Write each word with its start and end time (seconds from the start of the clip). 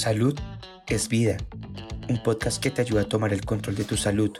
Salud 0.00 0.34
es 0.88 1.10
vida, 1.10 1.36
un 2.08 2.22
podcast 2.22 2.62
que 2.62 2.70
te 2.70 2.80
ayuda 2.80 3.02
a 3.02 3.08
tomar 3.10 3.34
el 3.34 3.44
control 3.44 3.76
de 3.76 3.84
tu 3.84 3.98
salud. 3.98 4.32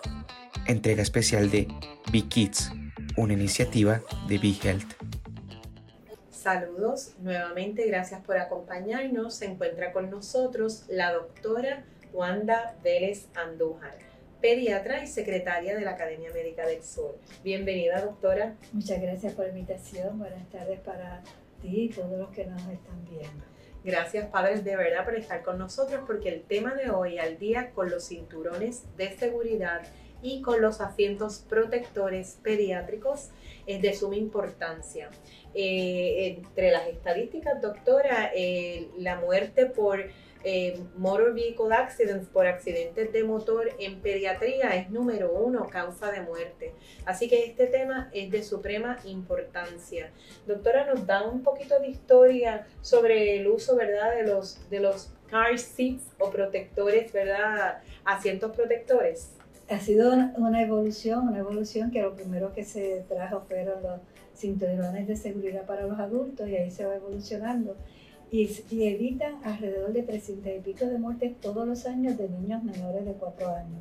Entrega 0.67 1.03
especial 1.03 1.51
de 1.51 1.69
Be 2.11 2.23
Kids, 2.23 2.73
una 3.19 3.35
iniciativa 3.35 4.01
de 4.27 4.39
Be 4.39 4.55
Health. 4.63 4.95
Saludos, 6.31 7.13
nuevamente 7.21 7.87
gracias 7.87 8.23
por 8.23 8.39
acompañarnos. 8.39 9.35
Se 9.35 9.45
encuentra 9.45 9.93
con 9.93 10.09
nosotros 10.09 10.87
la 10.89 11.13
doctora 11.13 11.85
Wanda 12.15 12.75
Vélez 12.83 13.27
Andújar, 13.35 13.99
pediatra 14.41 15.05
y 15.05 15.09
secretaria 15.09 15.77
de 15.77 15.83
la 15.83 15.91
Academia 15.91 16.33
Médica 16.33 16.67
del 16.67 16.83
Sur. 16.83 17.19
Bienvenida, 17.45 18.01
doctora. 18.01 18.57
Muchas 18.73 18.99
gracias 19.03 19.35
por 19.35 19.45
la 19.45 19.51
invitación. 19.51 20.19
Buenas 20.19 20.49
tardes 20.49 20.81
para 20.81 21.23
ti 21.61 21.83
y 21.83 21.89
todos 21.91 22.19
los 22.19 22.31
que 22.31 22.47
nos 22.47 22.63
están 22.63 23.05
viendo. 23.05 23.51
Gracias 23.83 24.29
padres 24.29 24.63
de 24.63 24.77
verdad 24.77 25.05
por 25.05 25.15
estar 25.15 25.43
con 25.43 25.59
nosotros 25.59 26.03
porque 26.07 26.29
el 26.29 26.43
tema 26.43 26.75
de 26.75 26.91
hoy 26.91 27.19
al 27.19 27.39
día 27.39 27.71
con 27.71 27.89
los 27.89 28.09
cinturones 28.09 28.85
de 28.99 29.17
seguridad 29.17 29.83
y 30.23 30.43
con 30.43 30.61
los 30.61 30.83
asientos 30.83 31.45
protectores 31.49 32.39
pediátricos 32.43 33.31
es 33.67 33.81
de 33.81 33.95
suma 33.95 34.17
importancia. 34.17 35.09
Eh, 35.55 36.37
entre 36.37 36.71
las 36.71 36.87
estadísticas, 36.89 37.63
doctora, 37.63 38.31
eh, 38.35 38.89
la 38.99 39.19
muerte 39.19 39.65
por 39.65 40.05
eh, 40.43 40.81
motor 40.97 41.35
vehicle 41.35 41.75
accidents 41.75 42.27
por 42.29 42.47
accidentes 42.47 43.13
de 43.13 43.25
motor 43.25 43.69
en 43.79 44.01
pediatría 44.01 44.71
es 44.77 44.91
número 44.91 45.33
uno 45.33 45.69
causa 45.69 46.11
de 46.11 46.23
muerte. 46.23 46.73
Así 47.05 47.29
que 47.29 47.45
este 47.45 47.67
tema 47.67 48.11
es 48.13 48.31
de 48.31 48.43
suprema 48.43 48.99
importancia. 49.05 50.11
Doctora, 50.47 50.87
nos 50.87 51.07
da 51.07 51.29
un 51.29 51.43
poquito 51.43 51.79
de 51.79 51.89
historia 51.89 52.67
sobre 52.81 53.39
el 53.39 53.49
uso, 53.49 53.77
¿verdad?, 53.77 54.15
de 54.15 54.25
los, 54.25 54.69
de 54.71 54.81
los 54.81 55.13
car 55.29 55.59
seats 55.59 56.05
o 56.19 56.31
protectores, 56.31 57.13
¿verdad?, 57.13 57.83
asientos 58.05 58.57
protectores. 58.57 59.33
Ha 59.69 59.79
sido 59.79 60.13
una 60.37 60.63
evolución, 60.63 61.29
una 61.29 61.39
evolución 61.39 61.91
que 61.91 62.03
lo 62.03 62.17
primero 62.17 62.53
que 62.53 62.65
se 62.65 63.05
trajo 63.09 63.43
fueron 63.47 63.83
los 63.83 64.01
cinturones 64.35 65.07
de 65.07 65.17
seguridad 65.17 65.65
para 65.67 65.87
los 65.87 65.99
adultos 65.99 66.49
y 66.49 66.57
ahí 66.57 66.71
se 66.71 66.87
va 66.87 66.97
evolucionando 66.97 67.77
y, 68.31 68.49
evitan 68.71 69.37
alrededor 69.45 69.93
de 69.93 70.03
300 70.03 70.53
y 70.57 70.61
pico 70.61 70.87
de 70.87 70.99
muertes 70.99 71.41
todos 71.41 71.67
los 71.67 71.87
años 71.87 72.17
de 72.17 72.29
niños 72.29 72.63
menores 72.63 73.05
de 73.05 73.13
4 73.13 73.49
años. 73.49 73.81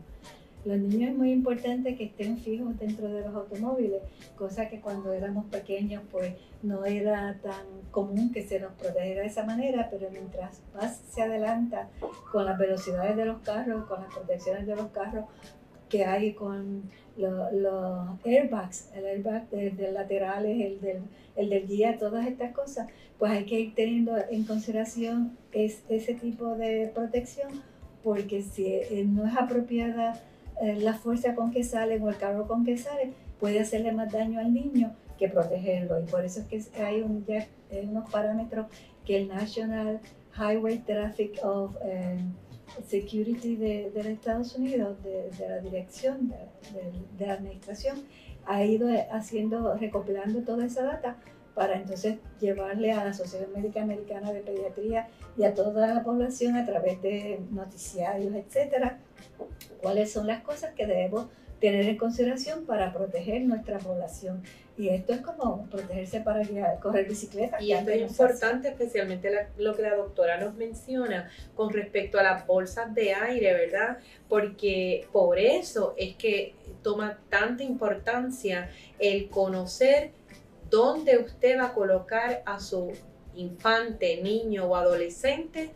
Los 0.66 0.78
niños 0.78 1.12
es 1.12 1.18
muy 1.18 1.32
importante 1.32 1.96
que 1.96 2.06
estén 2.06 2.38
fijos 2.38 2.78
dentro 2.78 3.08
de 3.08 3.22
los 3.22 3.34
automóviles, 3.34 4.02
cosa 4.36 4.68
que 4.68 4.82
cuando 4.82 5.14
éramos 5.14 5.46
pequeños 5.46 6.04
pues 6.12 6.34
no 6.62 6.84
era 6.84 7.40
tan 7.42 7.66
común 7.92 8.34
que 8.34 8.44
se 8.44 8.60
nos 8.60 8.74
protegiera 8.74 9.22
de 9.22 9.28
esa 9.28 9.46
manera, 9.46 9.88
pero 9.90 10.10
mientras 10.12 10.62
más 10.76 11.02
se 11.10 11.22
adelanta 11.22 11.88
con 12.32 12.46
las 12.46 12.58
velocidades 12.58 13.16
de 13.16 13.26
los 13.26 13.40
carros, 13.40 13.86
con 13.86 14.02
las 14.02 14.14
protecciones 14.14 14.68
de 14.68 14.76
los 14.76 14.88
carros 14.88 15.26
que 15.90 16.06
hay 16.06 16.34
con 16.34 16.84
los, 17.18 18.26
airbags, 18.26 18.90
el 18.96 19.06
airbag 19.06 19.50
de, 19.50 19.92
laterales, 19.92 20.62
el 20.62 20.82
del, 20.82 21.02
el 21.36 21.50
del 21.50 21.68
guía, 21.68 21.98
todas 21.98 22.28
estas 22.28 22.54
cosas, 22.54 22.88
pues 23.18 23.32
hay 23.32 23.46
que 23.46 23.60
ir 23.60 23.76
teniendo 23.76 24.16
en 24.30 24.44
consideración 24.44 25.38
es, 25.52 25.84
ese 25.90 26.14
tipo 26.14 26.56
de 26.56 26.92
protección, 26.94 27.62
porque 28.04 28.42
si 28.42 28.68
eh, 28.68 29.06
no 29.06 29.28
es 29.28 29.36
apropiada 29.36 30.22
eh, 30.62 30.78
la 30.80 30.94
fuerza 30.94 31.36
con 31.36 31.52
que 31.52 31.64
sale 31.64 32.00
o 32.00 32.10
el 32.10 32.18
carro 32.18 32.48
con 32.48 32.64
que 32.64 32.78
sale, 32.78 33.12
puede 33.40 33.60
hacerle 33.60 33.92
más 33.92 34.12
daño 34.12 34.40
al 34.40 34.54
niño 34.54 34.94
que 35.18 35.28
protegerlo. 35.28 36.00
Y 36.00 36.04
por 36.04 36.24
eso 36.24 36.42
es 36.42 36.48
que 36.48 36.82
hay 36.82 37.02
unos 37.02 38.10
parámetros 38.10 38.68
que 39.06 39.18
el 39.18 39.28
National 39.28 40.00
Highway 40.38 40.80
Traffic 40.80 41.44
of 41.44 41.76
eh, 41.84 42.18
Security 42.88 43.56
de, 43.56 43.92
los 43.96 44.06
Estados 44.06 44.56
Unidos, 44.56 44.98
de, 45.04 45.30
la 45.48 45.60
dirección 45.60 46.34
de, 47.18 47.26
la 47.26 47.34
administración, 47.34 48.04
ha 48.46 48.64
ido 48.64 48.88
haciendo, 49.12 49.76
recopilando 49.76 50.42
toda 50.42 50.66
esa 50.66 50.84
data 50.84 51.18
para 51.54 51.76
entonces 51.76 52.20
llevarle 52.40 52.92
a 52.92 53.04
la 53.04 53.12
Asociación 53.12 53.52
Médica 53.54 53.82
Americana 53.82 54.32
de 54.32 54.42
Pediatría 54.42 55.10
y 55.38 55.44
a 55.44 55.54
toda 55.54 55.94
la 55.94 56.04
población 56.04 56.56
a 56.56 56.66
través 56.66 57.02
de 57.02 57.42
noticiarios, 57.52 58.34
etcétera, 58.34 59.00
cuáles 59.82 60.12
son 60.12 60.28
las 60.28 60.42
cosas 60.42 60.74
que 60.74 60.86
debemos 60.86 61.28
tener 61.60 61.88
en 61.88 61.98
consideración 61.98 62.66
para 62.66 62.94
proteger 62.94 63.42
nuestra 63.42 63.80
población. 63.80 64.44
Y 64.78 64.90
esto 64.90 65.12
es 65.12 65.20
como 65.20 65.66
protegerse 65.66 66.22
para 66.22 66.42
correr 66.80 67.08
bicicleta. 67.08 67.62
Y 67.62 67.74
esto 67.74 67.92
es 67.92 68.02
importante, 68.02 68.70
especialmente 68.70 69.30
lo 69.58 69.76
que 69.76 69.82
la 69.82 69.96
doctora 69.96 70.40
nos 70.40 70.56
menciona 70.56 71.30
con 71.56 71.74
respecto 71.74 72.18
a 72.18 72.24
las 72.24 72.48
bolsas 72.48 72.96
de 72.96 73.14
aire, 73.14 73.54
¿verdad? 73.54 73.98
Porque 74.30 75.06
por 75.12 75.38
eso 75.38 75.96
es 75.98 76.16
que 76.16 76.56
toma 76.82 77.18
tanta 77.30 77.64
importancia 77.64 78.70
el 79.00 79.28
conocer 79.28 80.12
dónde 80.70 81.18
usted 81.18 81.60
va 81.60 81.68
a 81.68 81.74
colocar 81.74 82.42
a 82.46 82.60
su 82.62 82.94
infante, 83.36 84.22
niño 84.22 84.66
o 84.66 84.76
adolescente 84.76 85.72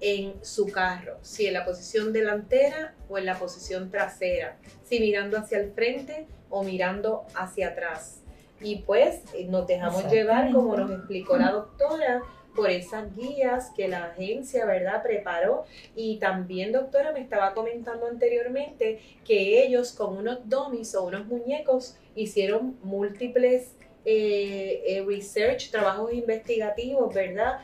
en 0.00 0.34
su 0.44 0.66
carro, 0.66 1.18
si 1.22 1.46
en 1.46 1.54
la 1.54 1.64
posición 1.64 2.12
delantera 2.12 2.94
o 3.08 3.18
en 3.18 3.26
la 3.26 3.38
posición 3.38 3.90
trasera, 3.90 4.58
si 4.84 5.00
mirando 5.00 5.38
hacia 5.38 5.58
el 5.58 5.72
frente 5.72 6.26
o 6.50 6.62
mirando 6.62 7.26
hacia 7.34 7.68
atrás. 7.68 8.22
Y 8.60 8.76
pues 8.80 9.22
eh, 9.34 9.44
nos 9.44 9.66
dejamos 9.66 10.10
llevar, 10.10 10.52
como 10.52 10.76
nos 10.76 10.90
explicó 10.90 11.36
la 11.36 11.52
doctora, 11.52 12.22
por 12.58 12.70
esas 12.70 13.14
guías 13.14 13.70
que 13.76 13.86
la 13.86 14.06
agencia, 14.06 14.66
¿verdad?, 14.66 15.00
preparó. 15.02 15.64
Y 15.94 16.18
también, 16.18 16.72
doctora, 16.72 17.12
me 17.12 17.20
estaba 17.20 17.54
comentando 17.54 18.08
anteriormente 18.08 18.98
que 19.24 19.62
ellos 19.62 19.92
con 19.92 20.16
unos 20.16 20.48
dummies 20.48 20.94
o 20.96 21.04
unos 21.04 21.26
muñecos 21.26 21.96
hicieron 22.16 22.76
múltiples 22.82 23.74
eh, 24.10 24.82
eh, 24.86 25.04
research, 25.06 25.70
trabajos 25.70 26.14
investigativos, 26.14 27.12
¿verdad? 27.12 27.58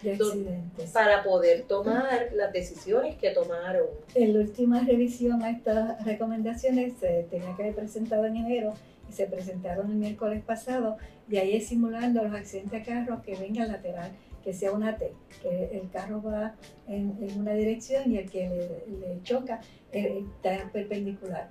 para 0.92 1.22
poder 1.22 1.62
tomar 1.62 2.28
las 2.34 2.52
decisiones 2.52 3.16
que 3.16 3.30
tomaron. 3.30 3.86
En 4.14 4.34
la 4.34 4.40
última 4.40 4.80
revisión 4.80 5.42
a 5.42 5.50
estas 5.50 6.04
recomendaciones 6.04 6.98
se 7.00 7.26
tenía 7.30 7.56
que 7.56 7.62
haber 7.62 7.74
presentado 7.74 8.26
en 8.26 8.36
enero 8.36 8.74
y 9.08 9.14
se 9.14 9.24
presentaron 9.26 9.90
el 9.90 9.96
miércoles 9.96 10.42
pasado 10.44 10.98
y 11.30 11.38
ahí 11.38 11.56
es 11.56 11.68
simulando 11.68 12.22
los 12.22 12.34
accidentes 12.34 12.72
de 12.72 12.92
carros 12.92 13.22
que 13.22 13.36
vengan 13.36 13.68
lateral 13.68 14.10
que 14.44 14.52
sea 14.52 14.70
una 14.72 14.98
T, 14.98 15.12
que 15.40 15.80
el 15.80 15.88
carro 15.88 16.22
va 16.22 16.56
en, 16.86 17.16
una 17.38 17.54
dirección 17.54 18.12
y 18.12 18.18
el 18.18 18.30
que 18.30 18.50
le, 18.50 19.22
choca 19.22 19.62
eh, 19.92 20.22
está 20.36 20.70
perpendicular. 20.70 21.48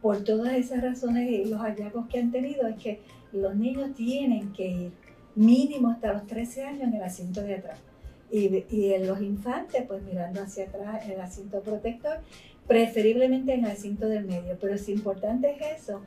Por 0.00 0.24
todas 0.24 0.54
esas 0.54 0.80
razones 0.80 1.30
y 1.30 1.44
los 1.44 1.60
hallazgos 1.60 2.08
que 2.08 2.18
han 2.18 2.32
tenido 2.32 2.66
es 2.66 2.82
que 2.82 3.02
los 3.32 3.56
niños 3.56 3.94
tienen 3.94 4.52
que 4.52 4.68
ir 4.68 4.92
mínimo 5.34 5.90
hasta 5.90 6.12
los 6.12 6.26
13 6.26 6.64
años 6.64 6.82
en 6.82 6.94
el 6.94 7.02
asiento 7.02 7.42
de 7.42 7.54
atrás. 7.56 7.78
Y, 8.30 8.92
en 8.92 9.06
los 9.06 9.20
infantes, 9.20 9.84
pues 9.86 10.02
mirando 10.02 10.40
hacia 10.40 10.64
atrás 10.64 11.04
en 11.04 11.12
el 11.12 11.20
asiento 11.20 11.60
protector, 11.60 12.20
preferiblemente 12.66 13.52
en 13.52 13.66
el 13.66 13.72
asiento 13.72 14.08
del 14.08 14.24
medio. 14.24 14.56
Pero 14.58 14.78
si 14.78 14.92
importante 14.92 15.50
es 15.50 15.82
eso, 15.82 16.00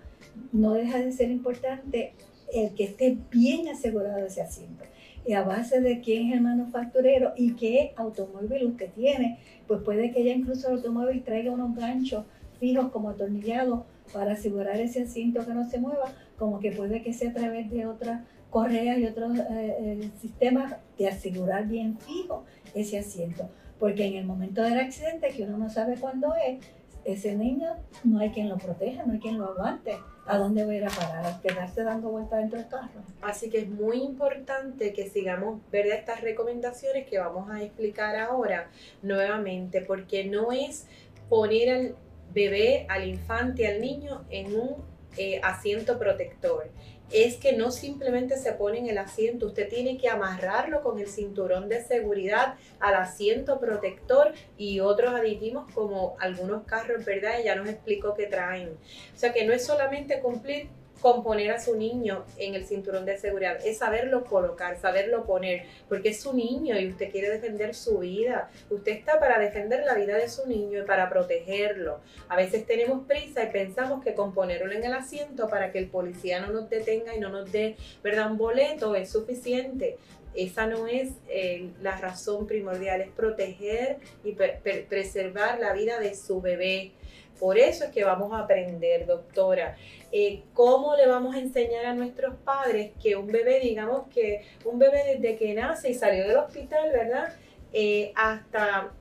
no 0.51 0.73
deja 0.73 0.97
de 0.97 1.11
ser 1.11 1.29
importante 1.29 2.13
el 2.51 2.73
que 2.73 2.85
esté 2.85 3.17
bien 3.29 3.67
asegurado 3.67 4.25
ese 4.25 4.41
asiento. 4.41 4.85
Y 5.27 5.33
a 5.33 5.43
base 5.43 5.81
de 5.81 6.01
quién 6.01 6.29
es 6.29 6.35
el 6.35 6.41
manufacturero 6.41 7.33
y 7.35 7.53
qué 7.53 7.93
automóvil 7.95 8.65
usted 8.65 8.89
tiene, 8.91 9.39
pues 9.67 9.81
puede 9.81 10.11
que 10.11 10.23
ya 10.23 10.33
incluso 10.33 10.67
el 10.67 10.77
automóvil 10.77 11.23
traiga 11.23 11.51
unos 11.51 11.75
ganchos 11.75 12.25
fijos 12.59 12.91
como 12.91 13.09
atornillados 13.09 13.81
para 14.13 14.33
asegurar 14.33 14.79
ese 14.79 15.03
asiento 15.03 15.45
que 15.45 15.53
no 15.53 15.69
se 15.69 15.79
mueva, 15.79 16.13
como 16.37 16.59
que 16.59 16.71
puede 16.71 17.01
que 17.01 17.13
sea 17.13 17.31
a 17.31 17.33
través 17.33 17.69
de 17.71 17.85
otras 17.85 18.21
correas 18.49 18.97
y 18.97 19.05
otros 19.05 19.37
eh, 19.37 19.43
eh, 19.49 20.09
sistemas 20.21 20.75
de 20.97 21.07
asegurar 21.07 21.67
bien 21.67 21.97
fijo 21.99 22.45
ese 22.73 22.99
asiento. 22.99 23.49
Porque 23.79 24.05
en 24.05 24.15
el 24.15 24.25
momento 24.25 24.61
del 24.61 24.79
accidente, 24.79 25.29
que 25.29 25.43
uno 25.43 25.57
no 25.57 25.69
sabe 25.69 25.95
cuándo 25.95 26.33
es, 26.35 26.65
ese 27.05 27.35
niño 27.35 27.75
no 28.03 28.19
hay 28.19 28.31
quien 28.31 28.49
lo 28.49 28.57
proteja, 28.57 29.05
no 29.05 29.13
hay 29.13 29.19
quien 29.19 29.37
lo 29.37 29.45
aguante. 29.45 29.97
¿A 30.25 30.37
dónde 30.37 30.65
voy 30.65 30.75
a 30.75 30.77
ir 30.79 30.85
a 30.85 30.89
parar? 30.89 31.25
A 31.25 31.39
quedarse 31.39 31.83
dando 31.83 32.09
vueltas 32.09 32.39
dentro 32.39 32.57
del 32.57 32.67
carro. 32.67 33.01
Así 33.21 33.49
que 33.49 33.59
es 33.59 33.69
muy 33.69 33.97
importante 33.97 34.91
que 34.91 35.07
sigamos 35.07 35.59
ver 35.71 35.85
estas 35.87 36.21
recomendaciones 36.21 37.07
que 37.07 37.19
vamos 37.19 37.49
a 37.51 37.61
explicar 37.61 38.15
ahora 38.15 38.71
nuevamente, 39.03 39.81
porque 39.81 40.25
no 40.25 40.51
es 40.51 40.87
poner 41.29 41.69
al 41.69 41.95
bebé, 42.35 42.85
al 42.89 43.07
infante, 43.07 43.65
al 43.65 43.81
niño 43.81 44.25
en 44.29 44.53
un 44.53 44.75
eh, 45.17 45.39
asiento 45.41 45.97
protector. 45.97 46.69
Es 47.11 47.37
que 47.37 47.53
no 47.53 47.71
simplemente 47.71 48.35
se 48.35 48.51
pone 48.51 48.79
en 48.79 48.87
el 48.87 48.97
asiento, 48.97 49.45
usted 49.45 49.69
tiene 49.69 49.97
que 49.97 50.09
amarrarlo 50.09 50.81
con 50.81 50.99
el 50.99 51.07
cinturón 51.07 51.69
de 51.69 51.83
seguridad 51.83 52.55
al 52.79 52.95
asiento 52.95 53.59
protector 53.59 54.33
y 54.57 54.81
otros 54.81 55.13
aditivos 55.13 55.71
como 55.73 56.17
algunos 56.19 56.63
carros, 56.65 57.05
¿verdad? 57.05 57.39
Ya 57.45 57.55
nos 57.55 57.69
explicó 57.69 58.15
que 58.15 58.25
traen. 58.25 58.69
O 58.69 59.17
sea 59.17 59.31
que 59.31 59.45
no 59.45 59.53
es 59.53 59.65
solamente 59.65 60.19
cumplir 60.19 60.67
componer 61.01 61.51
a 61.51 61.59
su 61.59 61.75
niño 61.75 62.25
en 62.37 62.55
el 62.55 62.65
cinturón 62.65 63.05
de 63.05 63.17
seguridad, 63.17 63.57
es 63.65 63.79
saberlo 63.79 64.25
colocar, 64.25 64.79
saberlo 64.79 65.25
poner, 65.25 65.63
porque 65.87 66.09
es 66.09 66.21
su 66.21 66.33
niño 66.33 66.79
y 66.79 66.87
usted 66.87 67.11
quiere 67.11 67.29
defender 67.29 67.75
su 67.75 67.99
vida. 67.99 68.49
Usted 68.69 68.93
está 68.93 69.19
para 69.19 69.39
defender 69.39 69.83
la 69.85 69.95
vida 69.95 70.15
de 70.17 70.29
su 70.29 70.47
niño 70.47 70.79
y 70.79 70.85
para 70.85 71.09
protegerlo. 71.09 71.99
A 72.29 72.35
veces 72.35 72.65
tenemos 72.65 73.05
prisa 73.05 73.43
y 73.43 73.51
pensamos 73.51 74.03
que 74.03 74.13
con 74.13 74.33
ponerlo 74.33 74.71
en 74.71 74.83
el 74.83 74.93
asiento 74.93 75.47
para 75.49 75.71
que 75.71 75.79
el 75.79 75.87
policía 75.87 76.39
no 76.39 76.51
nos 76.51 76.69
detenga 76.69 77.15
y 77.15 77.19
no 77.19 77.29
nos 77.29 77.51
dé, 77.51 77.75
¿verdad?, 78.03 78.31
un 78.31 78.37
boleto 78.37 78.95
es 78.95 79.09
suficiente. 79.09 79.97
Esa 80.35 80.67
no 80.67 80.87
es 80.87 81.11
eh, 81.29 81.69
la 81.81 81.97
razón 81.97 82.45
primordial, 82.45 83.01
es 83.01 83.09
proteger 83.09 83.97
y 84.23 84.33
preservar 84.33 85.59
la 85.59 85.73
vida 85.73 85.99
de 85.99 86.13
su 86.13 86.41
bebé. 86.41 86.91
Por 87.39 87.57
eso 87.57 87.85
es 87.85 87.91
que 87.91 88.03
vamos 88.03 88.31
a 88.33 88.39
aprender, 88.39 89.05
doctora. 89.05 89.75
Eh, 90.11 90.43
¿Cómo 90.53 90.95
le 90.95 91.07
vamos 91.07 91.35
a 91.35 91.39
enseñar 91.39 91.85
a 91.85 91.93
nuestros 91.93 92.35
padres 92.37 92.91
que 93.01 93.15
un 93.15 93.27
bebé, 93.27 93.59
digamos 93.59 94.07
que 94.13 94.45
un 94.63 94.79
bebé 94.79 95.17
desde 95.17 95.37
que 95.37 95.53
nace 95.53 95.89
y 95.89 95.93
salió 95.93 96.27
del 96.27 96.37
hospital, 96.37 96.91
¿verdad? 96.91 97.33
Eh, 97.73 98.13
hasta 98.15 98.93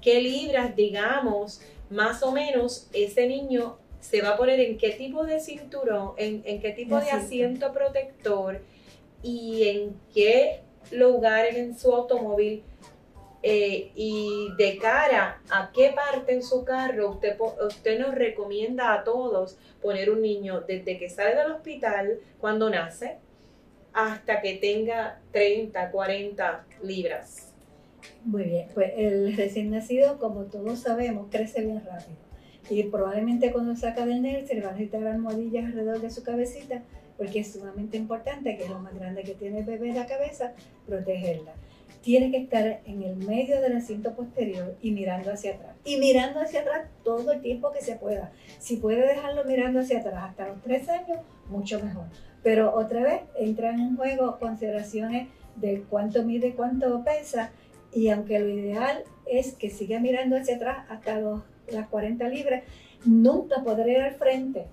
qué 0.00 0.20
libras, 0.20 0.76
digamos, 0.76 1.62
más 1.90 2.22
o 2.22 2.30
menos, 2.30 2.88
ese 2.92 3.26
niño 3.26 3.78
se 4.00 4.20
va 4.20 4.30
a 4.30 4.36
poner 4.36 4.60
en 4.60 4.76
qué 4.76 4.90
tipo 4.90 5.24
de 5.24 5.40
cinturón, 5.40 6.12
en, 6.18 6.60
qué 6.60 6.72
tipo 6.72 7.00
de 7.00 7.10
asiento 7.10 7.72
protector 7.72 8.60
y 9.22 9.68
en 9.68 9.96
qué 10.14 10.60
lugar 10.90 11.46
en 11.46 11.78
su 11.78 11.90
automóvil 11.90 12.62
eh, 13.46 13.92
y 13.94 14.48
de 14.56 14.78
cara 14.78 15.42
a 15.50 15.70
qué 15.70 15.92
parte 15.94 16.32
en 16.32 16.42
su 16.42 16.64
carro 16.64 17.10
usted, 17.10 17.36
usted 17.38 18.00
nos 18.00 18.14
recomienda 18.14 18.94
a 18.94 19.04
todos 19.04 19.58
poner 19.82 20.08
un 20.08 20.22
niño 20.22 20.62
desde 20.62 20.96
que 20.96 21.10
sale 21.10 21.34
del 21.34 21.52
hospital 21.52 22.20
cuando 22.40 22.70
nace 22.70 23.18
hasta 23.92 24.40
que 24.40 24.54
tenga 24.54 25.20
30, 25.32 25.90
40 25.90 26.64
libras. 26.84 27.52
Muy 28.24 28.44
bien, 28.44 28.68
pues 28.72 28.94
el 28.96 29.36
recién 29.36 29.70
nacido, 29.72 30.18
como 30.18 30.44
todos 30.44 30.78
sabemos, 30.78 31.26
crece 31.30 31.60
bien 31.60 31.84
rápido. 31.84 32.16
Y 32.70 32.84
probablemente 32.84 33.52
cuando 33.52 33.76
saca 33.76 34.06
del 34.06 34.22
NER 34.22 34.46
se 34.46 34.54
le 34.54 34.62
van 34.62 34.70
a 34.70 34.72
necesitar 34.78 35.06
almohadillas 35.06 35.66
alrededor 35.66 36.00
de 36.00 36.10
su 36.10 36.22
cabecita, 36.22 36.82
porque 37.18 37.40
es 37.40 37.52
sumamente 37.52 37.98
importante, 37.98 38.56
que 38.56 38.64
es 38.64 38.70
lo 38.70 38.78
más 38.78 38.94
grande 38.94 39.22
que 39.22 39.34
tiene 39.34 39.58
el 39.58 39.66
bebé 39.66 39.90
en 39.90 39.96
la 39.96 40.06
cabeza, 40.06 40.54
protegerla 40.86 41.52
tiene 42.02 42.30
que 42.30 42.38
estar 42.38 42.80
en 42.84 43.02
el 43.02 43.16
medio 43.16 43.60
del 43.60 43.76
asiento 43.76 44.14
posterior 44.14 44.76
y 44.82 44.92
mirando 44.92 45.32
hacia 45.32 45.54
atrás. 45.54 45.76
Y 45.84 45.98
mirando 45.98 46.40
hacia 46.40 46.60
atrás 46.60 46.88
todo 47.02 47.32
el 47.32 47.40
tiempo 47.40 47.72
que 47.72 47.80
se 47.80 47.96
pueda. 47.96 48.32
Si 48.58 48.76
puede 48.76 49.06
dejarlo 49.06 49.44
mirando 49.44 49.80
hacia 49.80 50.00
atrás 50.00 50.24
hasta 50.24 50.48
los 50.48 50.60
tres 50.62 50.88
años, 50.88 51.18
mucho 51.48 51.80
mejor. 51.80 52.04
Pero 52.42 52.74
otra 52.74 53.02
vez 53.02 53.22
entran 53.38 53.80
en 53.80 53.96
juego 53.96 54.38
consideraciones 54.38 55.28
de 55.56 55.82
cuánto 55.88 56.22
mide, 56.24 56.54
cuánto 56.54 57.02
pesa. 57.04 57.50
Y 57.92 58.08
aunque 58.10 58.38
lo 58.38 58.48
ideal 58.48 59.04
es 59.26 59.54
que 59.54 59.70
siga 59.70 60.00
mirando 60.00 60.36
hacia 60.36 60.56
atrás 60.56 60.84
hasta 60.88 61.20
los, 61.20 61.42
las 61.68 61.88
40 61.88 62.28
libras, 62.28 62.64
nunca 63.04 63.62
podrá 63.62 63.88
ir 63.88 64.00
al 64.00 64.14
frente. 64.14 64.66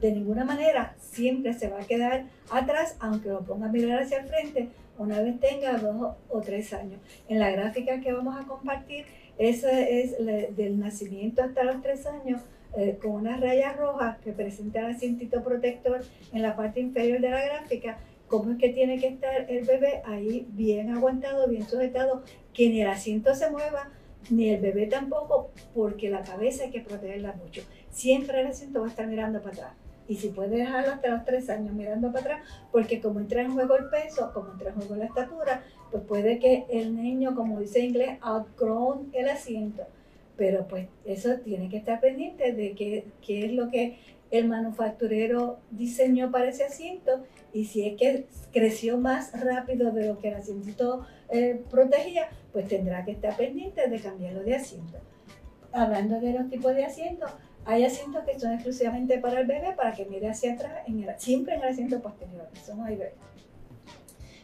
De 0.00 0.12
ninguna 0.12 0.44
manera, 0.44 0.94
siempre 1.00 1.54
se 1.54 1.68
va 1.68 1.80
a 1.80 1.86
quedar 1.86 2.26
atrás, 2.50 2.96
aunque 3.00 3.30
lo 3.30 3.40
ponga 3.40 3.66
a 3.66 3.72
mirar 3.72 4.00
hacia 4.00 4.20
el 4.20 4.28
frente, 4.28 4.68
una 4.98 5.20
vez 5.20 5.40
tenga 5.40 5.78
dos 5.78 6.16
o 6.28 6.40
tres 6.40 6.72
años. 6.72 7.00
En 7.28 7.38
la 7.38 7.50
gráfica 7.50 8.00
que 8.00 8.12
vamos 8.12 8.38
a 8.38 8.46
compartir, 8.46 9.06
esa 9.38 9.80
es 9.80 10.16
del 10.18 10.78
nacimiento 10.78 11.42
hasta 11.42 11.64
los 11.64 11.80
tres 11.80 12.06
años, 12.06 12.42
eh, 12.76 12.98
con 13.00 13.12
una 13.12 13.38
raya 13.38 13.72
roja 13.72 14.18
que 14.22 14.32
presenta 14.32 14.80
el 14.80 14.96
asientito 14.96 15.42
protector 15.42 16.02
en 16.32 16.42
la 16.42 16.54
parte 16.54 16.80
inferior 16.80 17.20
de 17.20 17.30
la 17.30 17.44
gráfica, 17.44 17.98
cómo 18.26 18.52
es 18.52 18.58
que 18.58 18.68
tiene 18.70 18.98
que 18.98 19.06
estar 19.06 19.50
el 19.50 19.64
bebé 19.64 20.02
ahí 20.04 20.46
bien 20.50 20.90
aguantado, 20.90 21.48
bien 21.48 21.66
sujetado, 21.66 22.22
que 22.52 22.68
ni 22.68 22.82
el 22.82 22.88
asiento 22.88 23.34
se 23.34 23.50
mueva, 23.50 23.90
ni 24.28 24.50
el 24.50 24.60
bebé 24.60 24.86
tampoco, 24.86 25.50
porque 25.74 26.10
la 26.10 26.22
cabeza 26.22 26.64
hay 26.64 26.70
que 26.70 26.80
protegerla 26.80 27.32
mucho. 27.32 27.62
Siempre 27.90 28.40
el 28.40 28.48
asiento 28.48 28.80
va 28.80 28.86
a 28.86 28.90
estar 28.90 29.06
mirando 29.06 29.40
para 29.40 29.54
atrás 29.54 29.77
y 30.08 30.16
si 30.16 30.30
puede 30.30 30.56
dejarlo 30.56 30.92
hasta 30.92 31.08
los 31.08 31.24
tres 31.24 31.50
años 31.50 31.74
mirando 31.74 32.10
para 32.10 32.20
atrás, 32.20 32.48
porque 32.72 33.00
como 33.00 33.20
entra 33.20 33.42
en 33.42 33.52
juego 33.52 33.76
el 33.76 33.90
peso, 33.90 34.32
como 34.32 34.52
entra 34.52 34.70
en 34.70 34.76
juego 34.76 34.96
la 34.96 35.04
estatura, 35.04 35.62
pues 35.90 36.02
puede 36.04 36.38
que 36.38 36.64
el 36.70 36.96
niño, 36.96 37.36
como 37.36 37.60
dice 37.60 37.80
en 37.80 37.86
inglés, 37.86 38.18
outgrown 38.22 39.10
el 39.12 39.28
asiento. 39.28 39.84
Pero 40.36 40.66
pues 40.66 40.88
eso 41.04 41.36
tiene 41.44 41.68
que 41.68 41.76
estar 41.76 42.00
pendiente 42.00 42.52
de 42.52 42.74
qué, 42.74 43.06
qué 43.24 43.46
es 43.46 43.52
lo 43.52 43.70
que 43.70 43.98
el 44.30 44.48
manufacturero 44.48 45.58
diseñó 45.70 46.30
para 46.30 46.48
ese 46.48 46.64
asiento 46.64 47.24
y 47.52 47.64
si 47.64 47.86
es 47.86 47.96
que 47.96 48.26
creció 48.52 48.98
más 48.98 49.38
rápido 49.38 49.90
de 49.90 50.06
lo 50.06 50.18
que 50.18 50.28
el 50.28 50.34
asiento 50.34 51.06
eh, 51.30 51.62
protegía, 51.70 52.28
pues 52.52 52.68
tendrá 52.68 53.04
que 53.04 53.12
estar 53.12 53.36
pendiente 53.36 53.88
de 53.88 54.00
cambiarlo 54.00 54.42
de 54.42 54.54
asiento. 54.54 54.98
Hablando 55.72 56.20
de 56.20 56.32
los 56.32 56.48
tipos 56.48 56.74
de 56.74 56.84
asientos, 56.84 57.30
hay 57.68 57.84
asientos 57.84 58.24
que 58.24 58.40
son 58.40 58.54
exclusivamente 58.54 59.18
para 59.18 59.40
el 59.40 59.46
bebé, 59.46 59.74
para 59.76 59.92
que 59.92 60.06
mire 60.06 60.30
hacia 60.30 60.54
atrás, 60.54 60.72
siempre 61.18 61.54
en 61.54 61.60
el 61.60 61.68
asiento 61.68 62.00
posterior, 62.00 62.48
eso 62.54 62.74
no 62.74 62.84
hay 62.86 62.96
bebé. 62.96 63.12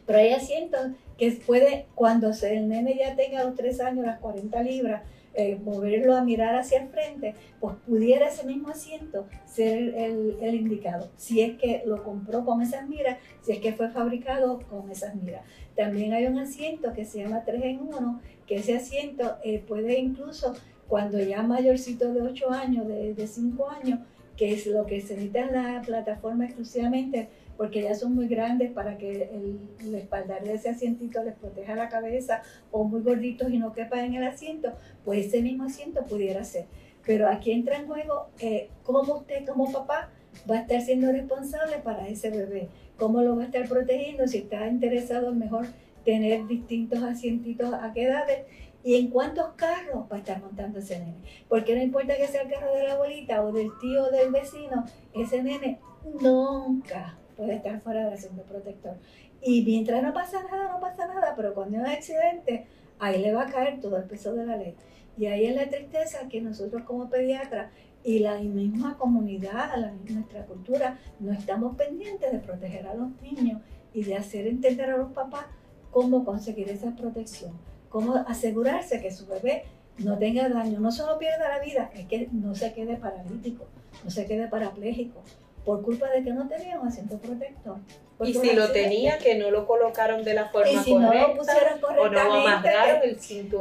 Pero 0.05 0.19
hay 0.19 0.32
asientos 0.32 0.88
que 1.17 1.31
puede, 1.32 1.87
cuando 1.94 2.32
el 2.43 2.69
nene 2.69 2.99
ya 2.99 3.17
tenga 3.17 3.43
los 3.43 3.55
3 3.55 3.81
años, 3.81 4.05
las 4.05 4.19
40 4.19 4.62
libras, 4.62 5.03
eh, 5.32 5.59
moverlo 5.65 6.15
a 6.15 6.23
mirar 6.23 6.55
hacia 6.55 6.82
el 6.82 6.88
frente, 6.88 7.35
pues 7.61 7.76
pudiera 7.87 8.29
ese 8.29 8.47
mismo 8.47 8.69
asiento 8.69 9.26
ser 9.47 9.79
el, 9.79 10.55
indicado. 10.55 11.09
Si 11.17 11.41
es 11.41 11.56
que 11.56 11.82
lo 11.87 12.03
compró 12.05 12.44
con 12.44 12.61
esas 12.61 12.87
miras, 12.87 13.17
si 13.41 13.53
es 13.53 13.59
que 13.61 13.73
fue 13.73 13.88
fabricado 13.88 14.61
con 14.69 14.91
esas 14.91 15.15
miras. 15.15 15.47
También 15.75 16.12
hay 16.12 16.26
un 16.26 16.38
asiento 16.38 16.93
que 16.93 17.06
se 17.06 17.23
llama 17.23 17.43
3 17.47 17.65
en 17.65 17.81
1, 17.81 18.21
que 18.47 18.56
ese 18.56 18.76
asiento 18.76 19.38
eh, 19.43 19.65
puede 19.67 19.99
incluso 19.99 20.55
cuando 20.88 21.19
ya 21.20 21.42
mayorcito 21.42 22.12
de 22.12 22.22
8 22.22 22.50
años, 22.50 22.86
de, 22.86 23.14
de 23.14 23.26
5 23.26 23.70
años, 23.70 24.00
que 24.36 24.52
es 24.52 24.66
lo 24.66 24.84
que 24.86 25.00
se 25.00 25.14
necesita 25.14 25.40
en 25.40 25.52
la 25.52 25.82
plataforma 25.82 26.44
exclusivamente, 26.44 27.28
porque 27.56 27.82
ya 27.82 27.94
son 27.94 28.14
muy 28.14 28.26
grandes 28.26 28.72
para 28.72 28.98
que 28.98 29.31
el, 29.32 29.94
espaldar 29.94 30.42
de 30.42 30.54
ese 30.54 30.70
asientito 30.70 31.22
les 31.22 31.34
proteja 31.34 31.75
la 31.75 31.88
cabeza, 31.88 32.42
o 32.70 32.84
muy 32.84 33.02
gorditos 33.02 33.50
y 33.50 33.58
no 33.58 33.72
quepan 33.72 34.00
en 34.00 34.14
el 34.14 34.25
asiento, 34.25 34.72
pues 35.04 35.26
ese 35.26 35.40
mismo 35.40 35.64
asiento 35.64 36.04
pudiera 36.04 36.42
ser. 36.44 36.66
Pero 37.06 37.28
aquí 37.28 37.52
entra 37.52 37.76
en 37.76 37.87
juego 37.87 38.28
eh, 38.40 38.70
cómo 38.82 39.00
usted 39.00 39.46
como 39.46 39.70
papá 39.70 40.10
va 40.50 40.56
a 40.56 40.60
estar 40.62 40.80
siendo 40.80 41.12
responsable 41.12 41.78
para 41.78 42.08
ese 42.08 42.30
bebé, 42.30 42.69
cómo 42.98 43.22
lo 43.22 43.37
va 43.37 43.42
a 43.42 43.46
estar 43.46 43.69
protegiendo, 43.69 44.26
si 44.26 44.38
está 44.38 44.66
interesado 44.66 45.32
mejor 45.32 45.66
tener 46.04 46.46
distintos 46.46 47.02
asientitos 47.02 47.72
a 47.72 47.92
qué 47.92 48.04
edades 48.04 48.44
y 48.84 48.96
en 48.96 49.08
cuántos 49.08 49.54
carros 49.54 50.04
va 50.12 50.16
a 50.16 50.19
estar 50.19 50.40
montando 50.42 50.78
ese 50.78 50.98
nene. 50.98 51.16
Porque 51.48 51.75
no 51.75 51.82
importa 51.82 52.16
que 52.16 52.28
sea 52.28 52.42
el 52.42 52.50
carro 52.50 52.73
de 52.75 52.87
la 52.87 52.92
abuelita 52.92 53.42
o 53.42 53.50
del 53.50 53.70
tío 53.80 54.04
o 54.04 54.11
del 54.11 54.30
vecino, 54.30 54.85
ese 55.14 55.42
nene 55.42 55.80
nunca 56.20 57.16
puede 57.35 57.54
estar 57.54 57.80
fuera 57.80 58.04
del 58.04 58.12
asiento 58.12 58.42
protector. 58.42 58.97
Y 59.42 59.62
mientras 59.64 60.02
no 60.02 60.12
pasa 60.12 60.42
nada, 60.42 60.70
no 60.70 60.80
pasa 60.80 61.06
nada, 61.06 61.32
pero 61.35 61.54
cuando 61.54 61.78
hay 61.78 61.82
un 61.82 61.88
accidente, 61.88 62.66
ahí 62.99 63.23
le 63.23 63.32
va 63.32 63.44
a 63.44 63.50
caer 63.50 63.80
todo 63.80 63.97
el 63.97 64.04
peso 64.04 64.35
de 64.35 64.44
la 64.44 64.56
ley. 64.59 64.75
Y 65.16 65.26
ahí 65.26 65.47
es 65.47 65.54
la 65.54 65.68
tristeza 65.68 66.28
que 66.28 66.42
nosotros 66.42 66.82
como 66.82 67.09
pediatras 67.09 67.73
y 68.02 68.18
la 68.18 68.38
misma 68.38 68.99
comunidad, 68.99 69.78
la, 69.78 69.92
nuestra 70.12 70.44
cultura, 70.44 70.99
no 71.20 71.32
estamos 71.32 71.75
pendientes 71.76 72.30
de 72.30 72.38
proteger 72.38 72.87
a 72.87 72.94
los 72.94 73.09
niños 73.23 73.62
y 73.94 74.02
de 74.04 74.16
hacer 74.16 74.47
entender 74.47 74.90
a 74.90 74.99
los 74.99 75.12
papás 75.12 75.47
cómo 75.90 76.23
conseguir 76.25 76.68
esa 76.68 76.94
protección 76.94 77.52
cómo 77.94 78.16
asegurarse 78.26 79.00
que 79.00 79.12
su 79.12 79.24
bebé 79.24 79.62
no 79.98 80.18
tenga 80.18 80.48
daño, 80.48 80.80
no 80.80 80.90
solo 80.90 81.16
pierda 81.16 81.48
la 81.48 81.60
vida, 81.60 81.92
es 81.94 82.06
que 82.06 82.28
no 82.32 82.52
se 82.56 82.72
quede 82.72 82.96
paralítico, 82.96 83.66
no 84.02 84.10
se 84.10 84.26
quede 84.26 84.48
parapléjico, 84.48 85.22
por 85.64 85.80
culpa 85.80 86.10
de 86.10 86.24
que 86.24 86.32
no 86.32 86.48
tenía 86.48 86.80
un 86.80 86.88
asiento 86.88 87.18
protector. 87.18 87.76
y 88.24 88.34
si 88.34 88.52
lo 88.52 88.72
tenía, 88.72 89.18
que 89.18 89.36
no 89.36 89.52
lo 89.52 89.64
colocaron 89.64 90.24
de 90.24 90.34
la 90.34 90.48
forma 90.48 90.72
y 90.72 90.76
si 90.78 90.92
correcta, 90.92 91.20
no 91.20 91.28
lo 91.28 91.36
pusieron 91.36 91.80
o 92.00 92.08
no 92.08 92.20
amarraron 92.20 93.00
el, 93.04 93.16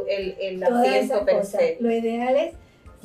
el, 0.10 0.36
el 0.40 0.64
asiento 0.64 1.26
per 1.26 1.46
se. 1.46 1.78
Lo 1.80 1.92
ideal 1.92 2.36
es 2.36 2.56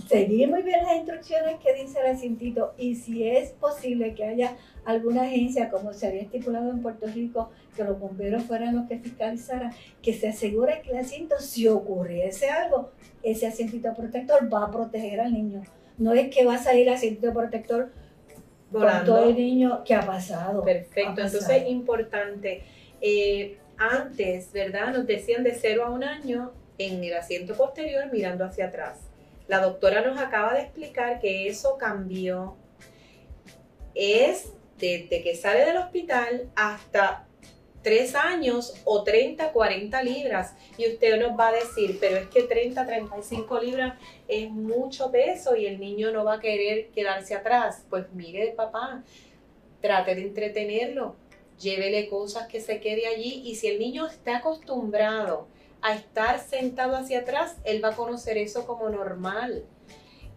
seguir 0.08 0.48
muy 0.48 0.62
bien 0.62 0.82
las 0.82 0.96
instrucciones 0.96 1.56
que 1.62 1.74
dice 1.74 2.00
el 2.00 2.06
asientito 2.06 2.72
y 2.78 2.94
si 2.94 3.28
es 3.28 3.50
posible 3.50 4.14
que 4.14 4.24
haya 4.24 4.56
alguna 4.86 5.24
agencia, 5.24 5.68
como 5.68 5.92
se 5.92 6.06
había 6.06 6.22
estipulado 6.22 6.70
en 6.70 6.80
Puerto 6.80 7.06
Rico, 7.06 7.50
que 7.78 7.84
los 7.84 7.98
bomberos 7.98 8.42
fueran 8.42 8.74
los 8.74 8.88
que 8.88 8.98
fiscalizaran, 8.98 9.72
que 10.02 10.12
se 10.12 10.28
asegure 10.28 10.82
que 10.82 10.90
el 10.90 10.98
asiento, 10.98 11.38
si 11.38 11.68
ocurriese 11.68 12.50
algo, 12.50 12.90
ese 13.22 13.46
asientito 13.46 13.94
protector 13.94 14.52
va 14.52 14.64
a 14.64 14.70
proteger 14.70 15.20
al 15.20 15.32
niño. 15.32 15.62
No 15.96 16.12
es 16.12 16.28
que 16.34 16.44
va 16.44 16.56
a 16.56 16.58
salir 16.58 16.88
el 16.88 16.94
asientito 16.94 17.32
protector 17.32 17.92
Volando. 18.70 19.12
con 19.12 19.20
todo 19.20 19.30
el 19.30 19.36
niño 19.36 19.84
que 19.84 19.94
ha 19.94 20.04
pasado. 20.04 20.64
Perfecto, 20.64 21.22
entonces 21.22 21.48
es 21.48 21.68
importante. 21.68 22.62
Eh, 23.00 23.58
antes, 23.78 24.52
¿verdad? 24.52 24.92
Nos 24.92 25.06
decían 25.06 25.44
de 25.44 25.54
0 25.54 25.84
a 25.86 25.90
un 25.90 26.02
año 26.02 26.52
en 26.78 27.02
el 27.04 27.14
asiento 27.14 27.54
posterior 27.54 28.10
mirando 28.12 28.44
hacia 28.44 28.66
atrás. 28.66 28.98
La 29.46 29.60
doctora 29.60 30.02
nos 30.02 30.18
acaba 30.18 30.54
de 30.54 30.62
explicar 30.62 31.20
que 31.20 31.46
eso 31.46 31.78
cambió. 31.78 32.56
Es 33.94 34.52
desde 34.78 35.22
que 35.22 35.36
sale 35.36 35.64
del 35.64 35.76
hospital 35.76 36.50
hasta 36.56 37.27
3 37.82 38.14
años 38.14 38.74
o 38.84 39.02
30, 39.02 39.52
40 39.52 40.02
libras. 40.02 40.54
Y 40.76 40.88
usted 40.88 41.18
nos 41.18 41.38
va 41.38 41.48
a 41.48 41.52
decir, 41.52 41.98
pero 42.00 42.16
es 42.16 42.28
que 42.28 42.42
30, 42.42 42.84
35 42.84 43.60
libras 43.60 43.94
es 44.26 44.50
mucho 44.50 45.10
peso 45.10 45.56
y 45.56 45.66
el 45.66 45.78
niño 45.80 46.10
no 46.10 46.24
va 46.24 46.34
a 46.34 46.40
querer 46.40 46.88
quedarse 46.88 47.34
atrás. 47.34 47.84
Pues 47.88 48.06
mire, 48.12 48.52
papá, 48.56 49.02
trate 49.80 50.14
de 50.14 50.22
entretenerlo, 50.22 51.16
llévele 51.58 52.08
cosas 52.08 52.48
que 52.48 52.60
se 52.60 52.80
quede 52.80 53.06
allí 53.06 53.42
y 53.44 53.56
si 53.56 53.68
el 53.68 53.78
niño 53.78 54.06
está 54.06 54.38
acostumbrado 54.38 55.48
a 55.80 55.94
estar 55.94 56.40
sentado 56.40 56.96
hacia 56.96 57.20
atrás, 57.20 57.56
él 57.64 57.82
va 57.82 57.90
a 57.90 57.96
conocer 57.96 58.36
eso 58.36 58.66
como 58.66 58.88
normal. 58.88 59.64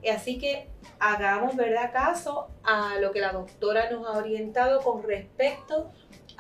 Así 0.10 0.38
que 0.40 0.68
hagamos, 1.00 1.56
¿verdad?, 1.56 1.92
caso 1.92 2.50
a 2.64 2.98
lo 3.00 3.12
que 3.12 3.20
la 3.20 3.32
doctora 3.32 3.90
nos 3.92 4.08
ha 4.08 4.18
orientado 4.18 4.82
con 4.82 5.04
respecto 5.04 5.92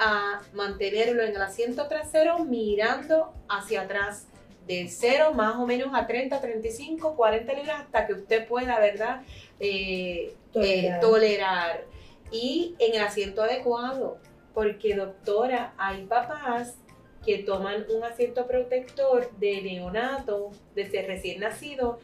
a 0.03 0.41
mantenerlo 0.53 1.21
en 1.21 1.35
el 1.35 1.41
asiento 1.43 1.87
trasero 1.87 2.39
mirando 2.39 3.31
hacia 3.47 3.81
atrás 3.81 4.25
de 4.65 4.87
0 4.89 5.33
más 5.35 5.57
o 5.57 5.67
menos 5.67 5.91
a 5.93 6.07
30, 6.07 6.41
35, 6.41 7.15
40 7.15 7.53
libras 7.53 7.81
hasta 7.81 8.07
que 8.07 8.13
usted 8.13 8.47
pueda, 8.47 8.79
¿verdad? 8.79 9.21
Eh, 9.59 10.33
eh, 10.55 10.97
tolerar. 10.99 11.85
Y 12.31 12.73
en 12.79 12.95
el 12.95 13.01
asiento 13.01 13.43
adecuado, 13.43 14.17
porque 14.55 14.95
doctora, 14.95 15.75
hay 15.77 16.05
papás 16.07 16.77
que 17.23 17.37
toman 17.39 17.85
un 17.95 18.03
asiento 18.03 18.47
protector 18.47 19.29
de 19.37 19.61
neonato, 19.61 20.49
de 20.73 20.85
recién 21.05 21.41
nacido, 21.41 21.99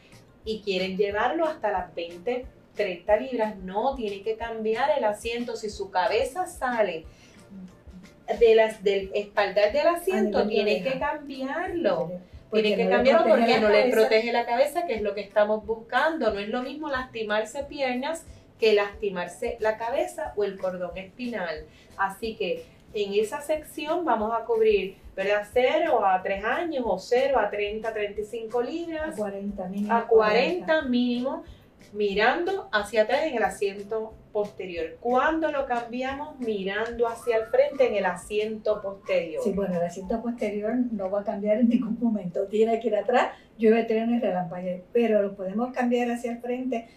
y 0.45 0.61
quieren 0.61 0.97
llevarlo 0.97 1.45
hasta 1.47 1.71
las 1.71 1.95
20, 1.95 2.45
30 2.75 3.17
libras. 3.17 3.57
No, 3.57 3.95
tiene 3.95 4.21
que 4.21 4.37
cambiar 4.37 4.95
el 4.95 5.03
asiento. 5.03 5.55
Si 5.55 5.71
su 5.71 5.89
cabeza 5.89 6.45
sale 6.45 7.05
de 8.39 8.55
las, 8.55 8.83
del 8.83 9.11
espaldar 9.13 9.71
del 9.71 9.87
asiento, 9.87 10.47
tiene 10.47 10.83
que 10.83 10.99
cambiarlo. 10.99 12.11
Tiene 12.51 12.75
que 12.75 12.89
cambiarlo 12.89 13.35
porque 13.35 13.59
no 13.59 13.69
le 13.69 13.89
protege 13.89 14.31
la 14.31 14.45
cabeza, 14.45 14.85
que 14.85 14.95
es 14.95 15.01
lo 15.01 15.13
que 15.13 15.21
estamos 15.21 15.65
buscando. 15.65 16.33
No 16.33 16.39
es 16.39 16.49
lo 16.49 16.61
mismo 16.63 16.89
lastimarse 16.89 17.63
piernas 17.63 18.25
que 18.59 18.73
lastimarse 18.73 19.57
la 19.59 19.77
cabeza 19.77 20.33
o 20.35 20.43
el 20.43 20.57
cordón 20.57 20.97
espinal. 20.97 21.65
Así 21.97 22.35
que 22.35 22.65
en 22.93 23.13
esa 23.13 23.41
sección 23.41 24.05
vamos 24.05 24.31
a 24.33 24.45
cubrir, 24.45 24.97
¿verdad? 25.15 25.45
0 25.51 26.05
a 26.05 26.21
3 26.23 26.43
años 26.43 26.83
o 26.87 26.97
0 26.97 27.39
a 27.39 27.49
30, 27.49 27.93
35 27.93 28.61
libras. 28.61 29.13
A 29.13 29.15
40 29.15 29.65
mínimo. 29.67 29.93
A 29.93 30.07
40 30.07 30.81
mínimo 30.83 31.43
mirando 31.93 32.67
hacia 32.71 33.03
atrás 33.03 33.23
en 33.25 33.35
el 33.35 33.43
asiento 33.43 34.13
posterior. 34.31 34.97
Cuando 34.99 35.51
lo 35.51 35.65
cambiamos 35.65 36.39
mirando 36.39 37.07
hacia 37.07 37.37
el 37.37 37.45
frente 37.45 37.87
en 37.87 37.95
el 37.95 38.05
asiento 38.05 38.81
posterior. 38.81 39.43
Sí, 39.43 39.51
bueno, 39.51 39.75
el 39.75 39.85
asiento 39.85 40.21
posterior 40.21 40.75
no 40.91 41.09
va 41.09 41.21
a 41.21 41.23
cambiar 41.23 41.57
en 41.57 41.69
ningún 41.69 41.97
momento. 41.99 42.45
Tiene 42.47 42.79
que 42.79 42.87
ir 42.87 42.95
atrás, 42.95 43.29
llueve, 43.57 43.83
tren 43.83 44.13
y 44.13 44.19
relámpago. 44.19 44.67
Pero 44.93 45.21
lo 45.21 45.35
podemos 45.35 45.71
cambiar 45.73 46.11
hacia 46.11 46.31
el 46.31 46.39
frente, 46.39 46.87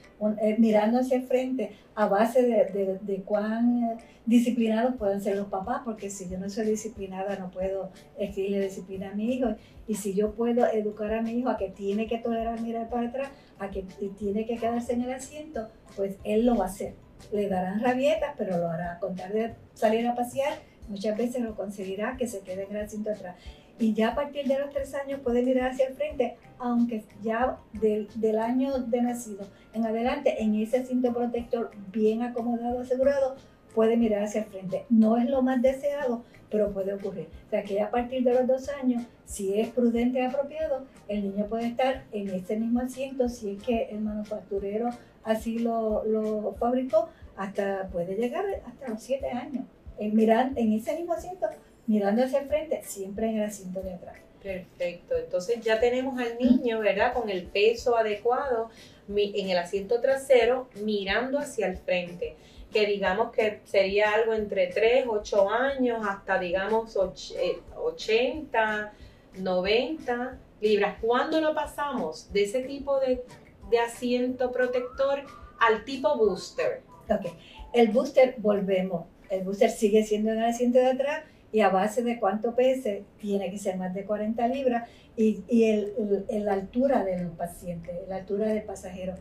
eh, 0.40 0.56
mirando 0.58 1.00
hacia 1.00 1.16
el 1.16 1.24
frente, 1.24 1.72
a 1.94 2.06
base 2.06 2.42
de, 2.42 3.22
cuán 3.24 3.84
eh, 3.84 3.96
disciplinados 4.26 4.96
pueden 4.96 5.20
ser 5.20 5.36
los 5.36 5.48
papás, 5.48 5.82
porque 5.84 6.10
si 6.10 6.28
yo 6.28 6.38
no 6.38 6.48
soy 6.48 6.66
disciplinada 6.66 7.36
no 7.36 7.50
puedo 7.50 7.90
exigirle 8.18 8.60
disciplina 8.60 9.10
a 9.10 9.14
mi 9.14 9.34
hijo. 9.34 9.54
Y 9.86 9.94
si 9.94 10.14
yo 10.14 10.32
puedo 10.32 10.66
educar 10.66 11.12
a 11.12 11.22
mi 11.22 11.32
hijo 11.32 11.48
a 11.48 11.56
que 11.56 11.68
tiene 11.68 12.06
que 12.06 12.18
tolerar 12.18 12.60
mirar 12.60 12.88
para 12.88 13.08
atrás, 13.08 13.30
a 13.58 13.70
que 13.70 13.84
tiene 14.18 14.46
que 14.46 14.56
quedarse 14.56 14.92
en 14.92 15.02
el 15.02 15.12
asiento, 15.12 15.68
pues 15.96 16.16
él 16.24 16.46
lo 16.46 16.56
va 16.56 16.64
a 16.64 16.68
hacer. 16.68 16.94
Le 17.32 17.48
darán 17.48 17.80
rabietas, 17.80 18.34
pero 18.36 18.58
lo 18.58 18.68
hará. 18.68 18.98
Con 18.98 19.16
tal 19.16 19.32
de 19.32 19.54
salir 19.74 20.06
a 20.06 20.14
pasear, 20.14 20.54
muchas 20.88 21.16
veces 21.16 21.42
lo 21.42 21.54
conseguirá 21.54 22.16
que 22.16 22.26
se 22.26 22.40
quede 22.40 22.64
en 22.64 22.76
el 22.76 22.84
asiento 22.84 23.10
atrás. 23.10 23.36
Y 23.78 23.94
ya 23.94 24.08
a 24.08 24.14
partir 24.14 24.46
de 24.46 24.58
los 24.58 24.70
tres 24.70 24.94
años 24.94 25.20
puede 25.20 25.42
mirar 25.42 25.70
hacia 25.70 25.86
el 25.86 25.94
frente, 25.94 26.36
aunque 26.58 27.02
ya 27.22 27.58
del, 27.72 28.08
del 28.14 28.38
año 28.38 28.78
de 28.78 29.00
nacido 29.00 29.46
en 29.72 29.86
adelante, 29.86 30.42
en 30.42 30.54
ese 30.54 30.78
asiento 30.78 31.14
protector 31.14 31.70
bien 31.90 32.22
acomodado, 32.22 32.80
asegurado, 32.80 33.36
puede 33.74 33.96
mirar 33.96 34.24
hacia 34.24 34.42
el 34.42 34.48
frente. 34.48 34.84
No 34.90 35.16
es 35.16 35.30
lo 35.30 35.42
más 35.42 35.62
deseado, 35.62 36.24
pero 36.50 36.72
puede 36.72 36.92
ocurrir. 36.92 37.28
O 37.46 37.50
sea 37.50 37.62
que 37.62 37.80
a 37.80 37.90
partir 37.90 38.24
de 38.24 38.34
los 38.34 38.46
dos 38.46 38.68
años, 38.68 39.04
si 39.24 39.58
es 39.58 39.68
prudente 39.68 40.18
y 40.18 40.22
apropiado, 40.22 40.84
el 41.08 41.22
niño 41.22 41.46
puede 41.46 41.68
estar 41.68 42.04
en 42.12 42.28
ese 42.30 42.56
mismo 42.56 42.80
asiento, 42.80 43.28
si 43.28 43.52
es 43.52 43.62
que 43.62 43.84
el 43.90 44.00
manufacturero 44.00 44.90
así 45.24 45.58
lo, 45.58 46.04
lo 46.04 46.54
fabricó, 46.58 47.08
hasta 47.36 47.88
puede 47.88 48.16
llegar 48.16 48.44
hasta 48.66 48.88
los 48.88 49.02
siete 49.02 49.30
años, 49.30 49.64
en, 49.98 50.18
en 50.18 50.72
ese 50.72 50.96
mismo 50.96 51.12
asiento, 51.12 51.46
mirando 51.86 52.24
hacia 52.24 52.40
el 52.40 52.48
frente, 52.48 52.82
siempre 52.84 53.28
en 53.28 53.38
el 53.38 53.44
asiento 53.44 53.80
de 53.82 53.94
atrás. 53.94 54.16
Perfecto, 54.42 55.16
entonces 55.16 55.60
ya 55.62 55.78
tenemos 55.78 56.18
al 56.18 56.38
niño, 56.38 56.80
¿verdad? 56.80 57.12
Con 57.12 57.28
el 57.28 57.44
peso 57.44 57.96
adecuado 57.96 58.70
en 59.08 59.50
el 59.50 59.58
asiento 59.58 60.00
trasero, 60.00 60.68
mirando 60.82 61.38
hacia 61.38 61.66
el 61.66 61.76
frente 61.76 62.36
que 62.72 62.86
digamos 62.86 63.32
que 63.32 63.60
sería 63.64 64.12
algo 64.12 64.32
entre 64.32 64.68
3, 64.68 65.06
8 65.08 65.50
años 65.50 66.06
hasta 66.06 66.38
digamos 66.38 66.96
80, 66.96 68.92
90 69.38 70.12
eh, 70.12 70.66
libras. 70.66 70.96
¿Cuándo 71.00 71.40
lo 71.40 71.54
pasamos 71.54 72.32
de 72.32 72.44
ese 72.44 72.62
tipo 72.62 73.00
de, 73.00 73.24
de 73.70 73.78
asiento 73.78 74.50
protector 74.52 75.22
al 75.58 75.84
tipo 75.84 76.16
booster? 76.16 76.82
Ok, 77.08 77.32
el 77.72 77.88
booster 77.88 78.34
volvemos. 78.38 79.06
El 79.28 79.44
booster 79.44 79.70
sigue 79.70 80.04
siendo 80.04 80.32
en 80.32 80.38
el 80.38 80.44
asiento 80.44 80.78
de 80.78 80.86
atrás 80.86 81.24
y 81.52 81.60
a 81.60 81.68
base 81.68 82.02
de 82.02 82.18
cuánto 82.18 82.54
pese, 82.54 83.04
tiene 83.20 83.50
que 83.50 83.58
ser 83.58 83.76
más 83.76 83.94
de 83.94 84.04
40 84.04 84.46
libras 84.48 84.88
y, 85.16 85.42
y 85.48 85.64
el, 85.64 86.24
la 86.28 86.52
altura 86.52 87.04
del 87.04 87.28
paciente, 87.28 88.02
la 88.08 88.16
altura 88.16 88.48
del 88.48 88.62
pasajero. 88.62 89.14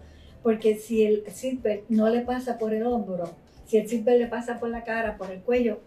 Porque 0.43 0.75
si 0.75 1.03
el 1.03 1.23
seatbelt 1.27 1.89
no 1.89 2.09
le 2.09 2.21
pasa 2.21 2.57
por 2.57 2.73
el 2.73 2.85
hombro, 2.85 3.29
si 3.65 3.77
el 3.77 3.87
seatbelt 3.87 4.19
le 4.19 4.27
pasa 4.27 4.59
por 4.59 4.69
la 4.69 4.83
cara, 4.83 5.17
por 5.17 5.31
el 5.31 5.41
cuello, 5.41 5.79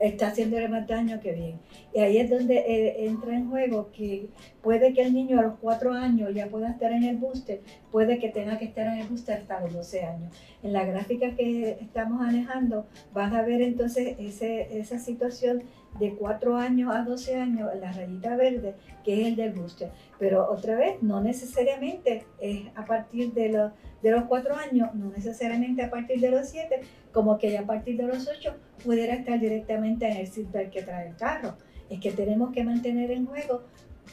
está 0.00 0.28
haciéndole 0.28 0.68
más 0.68 0.88
daño 0.88 1.20
que 1.20 1.32
bien. 1.32 1.60
Y 1.94 2.00
ahí 2.00 2.18
es 2.18 2.30
donde 2.30 2.56
eh, 2.56 3.04
entra 3.06 3.36
en 3.36 3.50
juego 3.50 3.90
que 3.92 4.28
puede 4.62 4.94
que 4.94 5.02
el 5.02 5.12
niño 5.12 5.38
a 5.38 5.42
los 5.42 5.58
cuatro 5.60 5.92
años 5.92 6.34
ya 6.34 6.48
pueda 6.48 6.70
estar 6.70 6.90
en 6.92 7.04
el 7.04 7.16
booster, 7.18 7.60
puede 7.92 8.18
que 8.18 8.30
tenga 8.30 8.58
que 8.58 8.64
estar 8.64 8.86
en 8.86 9.00
el 9.00 9.08
booster 9.08 9.38
hasta 9.38 9.60
los 9.60 9.74
12 9.74 10.04
años. 10.04 10.34
En 10.62 10.72
la 10.72 10.84
gráfica 10.84 11.34
que 11.36 11.78
estamos 11.80 12.18
manejando 12.18 12.86
van 13.12 13.34
a 13.36 13.42
ver 13.42 13.60
entonces 13.60 14.16
ese, 14.18 14.78
esa 14.78 14.98
situación 14.98 15.62
de 15.98 16.14
4 16.14 16.56
años 16.56 16.94
a 16.94 17.02
12 17.02 17.36
años, 17.36 17.70
la 17.80 17.92
rayita 17.92 18.36
verde, 18.36 18.74
que 19.04 19.20
es 19.20 19.28
el 19.28 19.36
del 19.36 19.52
booster. 19.52 19.90
Pero 20.18 20.50
otra 20.50 20.76
vez, 20.76 21.02
no 21.02 21.20
necesariamente 21.20 22.24
es 22.40 22.66
a 22.74 22.84
partir 22.84 23.32
de 23.32 23.48
los, 23.48 23.72
de 24.02 24.10
los 24.10 24.24
4 24.24 24.54
años, 24.56 24.94
no 24.94 25.10
necesariamente 25.10 25.82
a 25.82 25.90
partir 25.90 26.20
de 26.20 26.30
los 26.30 26.48
7, 26.48 26.80
como 27.12 27.38
que 27.38 27.58
a 27.58 27.66
partir 27.66 27.96
de 27.96 28.04
los 28.04 28.28
8 28.28 28.54
pudiera 28.84 29.14
estar 29.14 29.38
directamente 29.38 30.08
en 30.08 30.16
el 30.18 30.26
seatbelt 30.26 30.70
que 30.70 30.82
trae 30.82 31.08
el 31.08 31.16
carro. 31.16 31.54
Es 31.88 32.00
que 32.00 32.12
tenemos 32.12 32.52
que 32.52 32.64
mantener 32.64 33.10
en 33.10 33.26
juego 33.26 33.62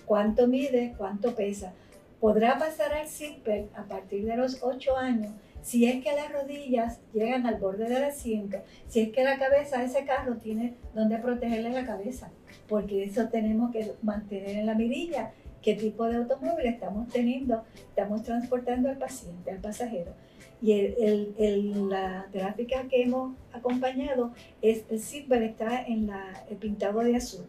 cuánto 0.05 0.47
mide, 0.47 0.95
cuánto 0.97 1.35
pesa. 1.35 1.73
Podrá 2.19 2.57
pasar 2.57 2.93
al 2.93 3.07
seatbelt 3.07 3.75
a 3.77 3.83
partir 3.83 4.25
de 4.25 4.35
los 4.35 4.63
8 4.63 4.97
años 4.97 5.31
si 5.67 5.85
es 5.85 6.01
que 6.01 6.13
las 6.13 6.31
rodillas 6.31 7.01
llegan 7.11 7.45
al 7.45 7.55
borde 7.55 7.89
del 7.89 8.05
asiento, 8.05 8.59
si 8.87 9.01
es 9.01 9.09
que 9.09 9.25
la 9.25 9.37
cabeza 9.37 9.79
de 9.79 9.87
ese 9.87 10.05
carro 10.05 10.37
tiene 10.37 10.75
donde 10.95 11.17
protegerle 11.17 11.71
la 11.71 11.85
cabeza, 11.85 12.31
porque 12.69 13.03
eso 13.03 13.27
tenemos 13.27 13.73
que 13.73 13.91
mantener 14.01 14.55
en 14.59 14.65
la 14.65 14.75
mirilla 14.75 15.33
qué 15.61 15.73
tipo 15.73 16.05
de 16.05 16.15
automóvil 16.15 16.67
estamos 16.67 17.09
teniendo, 17.09 17.65
estamos 17.75 18.23
transportando 18.23 18.87
al 18.87 18.97
paciente, 18.97 19.51
al 19.51 19.57
pasajero. 19.57 20.13
Y 20.61 20.71
el, 20.71 21.89
la 21.89 22.27
gráfica 22.31 22.87
que 22.87 23.03
hemos 23.03 23.35
acompañado 23.51 24.31
es 24.61 24.85
el 24.89 25.01
seatbelt 25.01 25.43
está 25.43 25.81
en 25.85 26.07
la, 26.07 26.45
el 26.49 26.55
pintado 26.55 27.01
de 27.01 27.17
azul. 27.17 27.45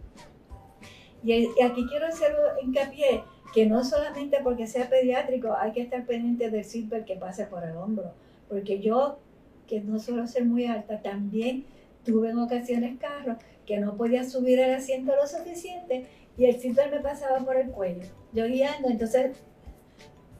Y, 1.22 1.34
y 1.34 1.62
aquí 1.62 1.86
quiero 1.88 2.08
hacer 2.08 2.34
hincapié 2.64 3.22
que 3.54 3.66
no 3.66 3.84
solamente 3.84 4.38
porque 4.42 4.66
sea 4.66 4.88
pediátrico 4.88 5.54
hay 5.58 5.72
que 5.72 5.82
estar 5.82 6.04
pendiente 6.04 6.50
del 6.50 6.64
zipper 6.64 7.04
que 7.04 7.16
pase 7.16 7.46
por 7.46 7.64
el 7.64 7.76
hombro, 7.76 8.12
porque 8.48 8.80
yo, 8.80 9.18
que 9.66 9.80
no 9.80 9.98
suelo 9.98 10.26
ser 10.26 10.44
muy 10.44 10.66
alta, 10.66 11.00
también 11.00 11.64
tuve 12.04 12.30
en 12.30 12.38
ocasiones 12.38 12.98
carros 12.98 13.38
que 13.66 13.78
no 13.78 13.96
podía 13.96 14.24
subir 14.24 14.58
el 14.58 14.74
asiento 14.74 15.14
lo 15.14 15.26
suficiente 15.26 16.06
y 16.36 16.46
el 16.46 16.56
zipper 16.56 16.90
me 16.90 17.00
pasaba 17.00 17.38
por 17.40 17.56
el 17.56 17.70
cuello, 17.70 18.06
yo 18.32 18.46
guiando, 18.46 18.88
entonces, 18.88 19.36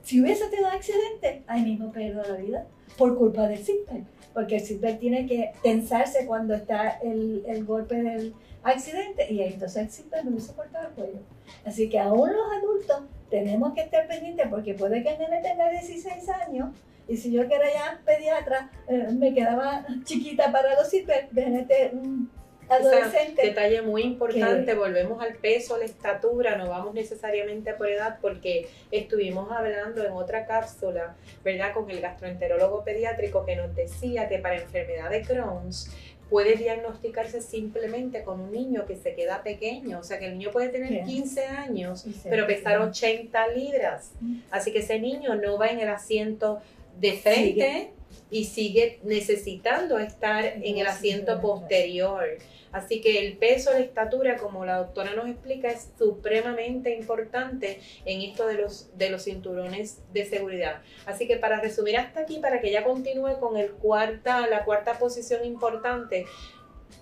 si 0.08 0.22
hubiese 0.22 0.46
tenido 0.46 0.68
un 0.68 0.74
accidente, 0.74 1.42
ahí 1.46 1.60
mismo 1.60 1.92
perdo 1.92 2.22
la 2.22 2.36
vida 2.36 2.66
por 2.96 3.18
culpa 3.18 3.46
del 3.46 3.58
zipper, 3.58 4.04
porque 4.32 4.56
el 4.56 4.62
zipper 4.62 4.98
tiene 4.98 5.26
que 5.26 5.52
tensarse 5.62 6.24
cuando 6.24 6.54
está 6.54 6.98
el, 7.02 7.44
el 7.46 7.66
golpe 7.66 8.02
del 8.02 8.32
accidente 8.62 9.30
y 9.30 9.42
entonces 9.42 9.82
el 9.82 9.90
zipper 9.90 10.24
me 10.24 10.30
hubiese 10.30 10.54
cortado 10.54 10.88
el 10.88 10.94
cuello. 10.94 11.18
Así 11.66 11.90
que 11.90 11.98
aún 11.98 12.32
los 12.32 12.52
adultos 12.56 13.02
tenemos 13.28 13.74
que 13.74 13.82
estar 13.82 14.08
pendientes 14.08 14.46
porque 14.48 14.72
puede 14.72 15.02
que 15.02 15.10
el 15.10 15.18
nene 15.18 15.42
tenga 15.42 15.68
16 15.68 16.26
años, 16.30 16.70
Y 17.06 17.18
si 17.18 17.30
yo 17.30 17.42
quería 17.42 17.74
ya 17.74 18.00
pediatra, 18.02 18.70
eh, 18.88 19.08
me 19.12 19.34
quedaba 19.34 19.84
chiquita 20.04 20.50
para 20.50 20.74
los 20.74 20.88
CIPER, 20.88 21.28
este, 21.36 21.90
un 21.92 22.30
adolescente. 22.68 23.42
detalle 23.42 23.82
muy 23.82 24.02
importante, 24.02 24.74
volvemos 24.74 25.22
al 25.22 25.34
peso, 25.34 25.76
la 25.78 25.84
estatura, 25.84 26.56
no 26.56 26.68
vamos 26.68 26.94
necesariamente 26.94 27.72
por 27.74 27.88
edad, 27.88 28.18
porque 28.20 28.68
estuvimos 28.90 29.50
hablando 29.50 30.04
en 30.04 30.12
otra 30.12 30.46
cápsula, 30.46 31.16
¿verdad? 31.44 31.72
Con 31.72 31.90
el 31.90 32.00
gastroenterólogo 32.00 32.84
pediátrico 32.84 33.44
que 33.44 33.56
nos 33.56 33.74
decía 33.74 34.28
que 34.28 34.38
para 34.38 34.56
enfermedad 34.56 35.10
de 35.10 35.22
Crohn's, 35.22 35.90
puede 36.30 36.56
diagnosticarse 36.56 37.40
simplemente 37.40 38.22
con 38.22 38.40
un 38.40 38.52
niño 38.52 38.84
que 38.86 38.96
se 38.96 39.14
queda 39.14 39.42
pequeño. 39.42 39.98
O 40.00 40.02
sea, 40.02 40.18
que 40.18 40.26
el 40.26 40.38
niño 40.38 40.50
puede 40.50 40.68
tener 40.68 41.04
15 41.04 41.44
años, 41.46 42.04
pero 42.24 42.46
pesar 42.46 42.78
80 42.78 43.48
libras. 43.48 44.12
Así 44.50 44.72
que 44.72 44.80
ese 44.80 44.98
niño 44.98 45.34
no 45.36 45.58
va 45.58 45.68
en 45.68 45.80
el 45.80 45.88
asiento 45.88 46.60
de 46.98 47.12
frente 47.12 47.92
y 48.30 48.44
sigue 48.44 49.00
necesitando 49.02 49.98
estar 49.98 50.44
en 50.44 50.78
el 50.78 50.86
asiento 50.86 51.40
posterior. 51.40 52.24
Así 52.72 53.00
que 53.00 53.26
el 53.26 53.38
peso, 53.38 53.72
la 53.72 53.78
estatura, 53.78 54.36
como 54.36 54.64
la 54.64 54.76
doctora 54.76 55.14
nos 55.14 55.28
explica, 55.28 55.68
es 55.68 55.90
supremamente 55.98 56.94
importante 56.94 57.80
en 58.04 58.20
esto 58.20 58.46
de 58.46 58.54
los, 58.54 58.96
de 58.98 59.10
los 59.10 59.24
cinturones 59.24 60.02
de 60.12 60.26
seguridad. 60.26 60.82
Así 61.06 61.26
que 61.26 61.36
para 61.36 61.60
resumir 61.60 61.96
hasta 61.96 62.20
aquí, 62.20 62.38
para 62.38 62.60
que 62.60 62.70
ya 62.70 62.84
continúe 62.84 63.40
con 63.40 63.56
el 63.56 63.70
cuarta, 63.72 64.46
la 64.46 64.64
cuarta 64.64 64.98
posición 64.98 65.44
importante, 65.46 66.26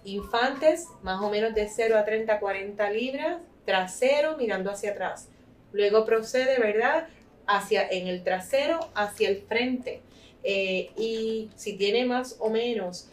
infantes 0.04 0.86
más 1.02 1.20
o 1.20 1.30
menos 1.30 1.54
de 1.54 1.68
0 1.68 1.98
a 1.98 2.04
30, 2.04 2.38
40 2.38 2.90
libras, 2.90 3.38
trasero 3.64 4.36
mirando 4.36 4.70
hacia 4.70 4.92
atrás. 4.92 5.28
Luego 5.72 6.04
procede, 6.04 6.58
¿verdad? 6.60 7.08
Hacia, 7.46 7.88
en 7.88 8.06
el 8.08 8.24
trasero, 8.24 8.80
hacia 8.94 9.28
el 9.28 9.42
frente. 9.42 10.02
Eh, 10.42 10.90
y 10.96 11.50
si 11.56 11.76
tiene 11.76 12.04
más 12.04 12.36
o 12.38 12.50
menos 12.50 13.08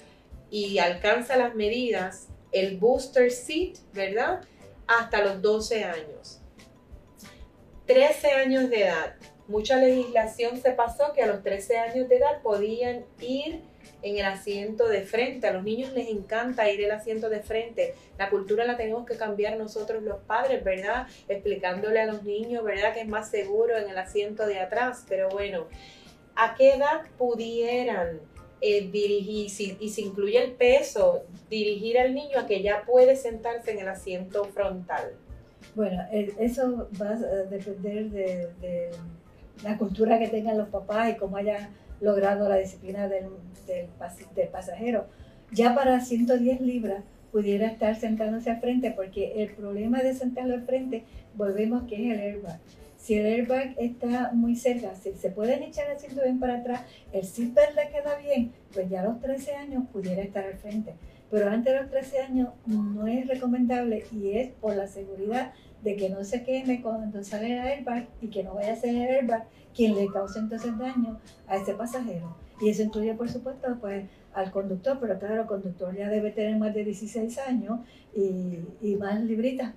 y 0.50 0.78
alcanza 0.78 1.36
las 1.36 1.56
medidas, 1.56 2.28
el 2.52 2.78
booster 2.78 3.32
seat, 3.32 3.78
¿verdad? 3.94 4.42
Hasta 4.88 5.24
los 5.24 5.42
12 5.42 5.84
años. 5.84 6.40
13 7.88 8.32
años 8.34 8.70
de 8.70 8.84
edad. 8.84 9.16
Mucha 9.48 9.78
legislación 9.78 10.58
se 10.58 10.72
pasó 10.72 11.12
que 11.14 11.22
a 11.22 11.28
los 11.28 11.44
13 11.44 11.78
años 11.78 12.08
de 12.08 12.16
edad 12.16 12.42
podían 12.42 13.04
ir 13.20 13.62
en 14.02 14.18
el 14.18 14.26
asiento 14.26 14.88
de 14.88 15.02
frente. 15.02 15.48
A 15.48 15.54
los 15.54 15.64
niños 15.64 15.92
les 15.94 16.08
encanta 16.10 16.70
ir 16.70 16.82
el 16.82 16.92
asiento 16.92 17.30
de 17.30 17.42
frente. 17.42 17.94
La 18.18 18.30
cultura 18.30 18.66
la 18.66 18.78
tenemos 18.78 19.06
que 19.06 19.18
cambiar 19.18 19.58
nosotros 19.58 20.02
los 20.02 20.20
padres, 20.20 20.64
¿verdad? 20.64 21.08
Explicándole 21.28 22.00
a 22.00 22.06
los 22.06 22.24
niños, 22.24 22.64
¿verdad? 22.64 22.94
Que 22.94 23.02
es 23.02 23.08
más 23.08 23.30
seguro 23.30 23.78
en 23.78 23.90
el 23.90 23.98
asiento 23.98 24.46
de 24.46 24.60
atrás. 24.60 25.06
Pero 25.10 25.30
bueno, 25.30 25.68
¿a 26.36 26.56
qué 26.56 26.76
edad 26.76 27.02
pudieran 27.18 28.22
eh, 28.62 28.90
dirigir, 28.90 29.78
y 29.82 29.90
si 29.90 30.02
incluye 30.04 30.42
el 30.42 30.54
peso, 30.54 31.24
dirigir 31.50 32.00
al 32.00 32.14
niño 32.14 32.40
a 32.40 32.46
que 32.46 32.62
ya 32.62 32.84
puede 32.86 33.18
sentarse 33.18 33.72
en 33.72 33.80
el 33.80 33.90
asiento 33.90 34.46
frontal? 34.46 35.18
Bueno, 35.76 36.06
eso 36.12 36.88
va 37.02 37.10
a 37.10 37.16
depender 37.16 38.10
de, 38.12 38.92
la 39.64 39.78
cultura 39.78 40.20
que 40.20 40.28
tengan 40.28 40.58
los 40.58 40.70
papás 40.70 41.12
y 41.12 41.18
cómo 41.18 41.38
hayan 41.38 41.70
logrado 42.02 42.50
la 42.50 42.58
disciplina 42.58 43.08
del, 43.08 43.28
pasajero. 44.52 45.06
Ya 45.52 45.76
para 45.76 46.00
110 46.00 46.62
libras 46.62 47.04
pudiera 47.32 47.68
estar 47.68 47.96
sentándose 47.96 48.52
al 48.52 48.60
frente 48.60 48.92
porque 48.92 49.44
el 49.44 49.52
problema 49.54 50.02
de 50.02 50.14
sentarlo 50.14 50.54
al 50.54 50.66
frente, 50.66 51.04
volvemos 51.36 51.84
que 51.84 51.96
es 51.96 52.14
el 52.14 52.20
airbag 52.20 52.60
si 53.04 53.16
el 53.16 53.26
airbag 53.26 53.76
está 53.80 54.32
muy 54.32 54.56
cerca, 54.56 54.96
si 54.96 55.12
se 55.12 55.30
pueden 55.30 55.62
echar 55.62 55.88
cinto 56.00 56.24
bien 56.24 56.40
para 56.40 56.60
atrás, 56.60 56.84
el 57.12 57.26
zipper 57.26 57.76
le 57.76 57.90
queda 57.90 58.16
bien, 58.16 58.54
pues 58.74 58.90
ya 58.90 59.02
a 59.02 59.04
los 59.04 59.20
13 59.20 59.56
años 59.56 59.84
pudiera 59.92 60.22
estar 60.22 60.46
al 60.46 60.54
frente. 60.54 60.94
Pero 61.30 61.50
antes 61.50 61.74
de 61.74 61.82
los 61.82 61.90
13 61.92 62.20
años 62.20 62.50
no 62.66 63.06
es 63.06 63.28
recomendable 63.28 64.06
y 64.14 64.38
es 64.38 64.52
por 64.54 64.78
la 64.78 64.88
seguridad 64.88 65.52
de 65.84 65.96
que 65.96 66.10
no 66.10 66.24
se 66.24 66.44
queme 66.44 66.82
cuando 66.82 67.24
sale 67.24 67.54
el 67.54 67.60
airbag 67.60 68.08
y 68.22 68.28
que 68.28 68.44
no 68.44 68.56
vaya 68.56 68.74
a 68.74 68.76
ser 68.76 68.96
el 68.96 69.16
airbag 69.16 69.46
quien 69.76 69.96
le 69.96 70.08
cause 70.08 70.40
entonces 70.40 70.78
daño 70.78 71.20
a 71.48 71.58
ese 71.58 71.74
pasajero. 71.74 72.36
Y 72.62 72.70
eso 72.70 72.84
incluye, 72.84 73.14
por 73.16 73.30
supuesto, 73.30 73.78
pues 73.82 74.06
al 74.34 74.52
conductor, 74.52 74.98
pero 75.00 75.20
claro, 75.20 75.42
el 75.42 75.48
conductor 75.48 75.96
ya 75.96 76.10
debe 76.10 76.32
tener 76.32 76.58
más 76.58 76.74
de 76.74 76.86
16 76.86 77.38
años 77.40 77.80
y, 78.16 78.60
y 78.82 78.96
más 78.96 79.22
libritas 79.22 79.74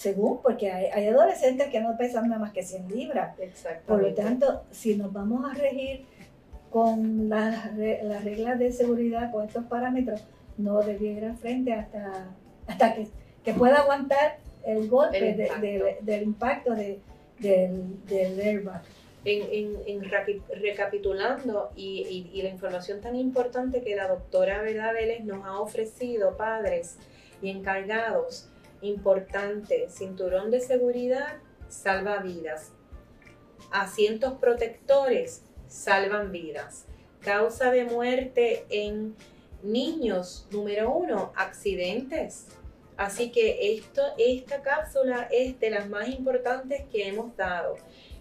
según, 0.00 0.40
porque 0.40 0.72
hay, 0.72 1.08
adolescentes 1.08 1.68
que 1.68 1.78
no 1.78 1.94
pesan 1.98 2.30
nada 2.30 2.40
más 2.40 2.52
que 2.52 2.62
100 2.62 2.88
libras. 2.88 3.36
Por 3.86 4.00
lo 4.00 4.14
tanto, 4.14 4.62
si 4.70 4.96
nos 4.96 5.12
vamos 5.12 5.44
a 5.44 5.52
regir 5.52 6.06
con 6.70 7.28
las 7.28 7.76
reglas 7.76 8.58
de 8.58 8.72
seguridad, 8.72 9.30
con 9.30 9.46
estos 9.46 9.66
parámetros, 9.66 10.24
no 10.56 10.80
debiera 10.80 11.28
ir 11.28 11.34
frente 11.34 11.74
hasta, 11.74 12.28
hasta 12.66 12.94
que, 12.94 13.08
que 13.44 13.52
pueda 13.52 13.80
aguantar 13.80 14.38
el 14.64 14.88
golpe 14.88 15.50
del 16.02 16.22
impacto 16.22 16.74
de, 16.74 17.00
del, 17.38 18.04
del 18.06 18.40
airbag. 18.40 18.82
En, 19.22 19.76
en, 19.86 20.10
recapitulando 20.62 21.72
y, 21.76 22.30
y, 22.32 22.40
la 22.40 22.48
información 22.48 23.02
tan 23.02 23.16
importante 23.16 23.82
que 23.82 23.94
la 23.94 24.08
doctora 24.08 24.62
Veda 24.62 24.92
Vélez 24.92 25.24
nos 25.24 25.44
ha 25.44 25.60
ofrecido, 25.60 26.38
padres 26.38 26.96
y 27.42 27.50
encargados, 27.50 28.50
Importante, 28.82 29.88
cinturón 29.90 30.50
de 30.50 30.60
seguridad 30.60 31.36
salva 31.68 32.18
vidas. 32.18 32.72
Asientos 33.70 34.34
protectores 34.40 35.42
salvan 35.68 36.32
vidas. 36.32 36.86
Causa 37.20 37.70
de 37.70 37.84
muerte 37.84 38.64
en 38.70 39.14
niños, 39.62 40.48
número 40.50 40.94
uno, 40.94 41.32
accidentes. 41.36 42.46
Así 43.00 43.32
que 43.32 43.72
esto, 43.76 44.02
esta 44.18 44.60
cápsula 44.60 45.26
es 45.30 45.58
de 45.58 45.70
las 45.70 45.88
más 45.88 46.10
importantes 46.10 46.82
que 46.92 47.08
hemos 47.08 47.34
dado. 47.34 47.76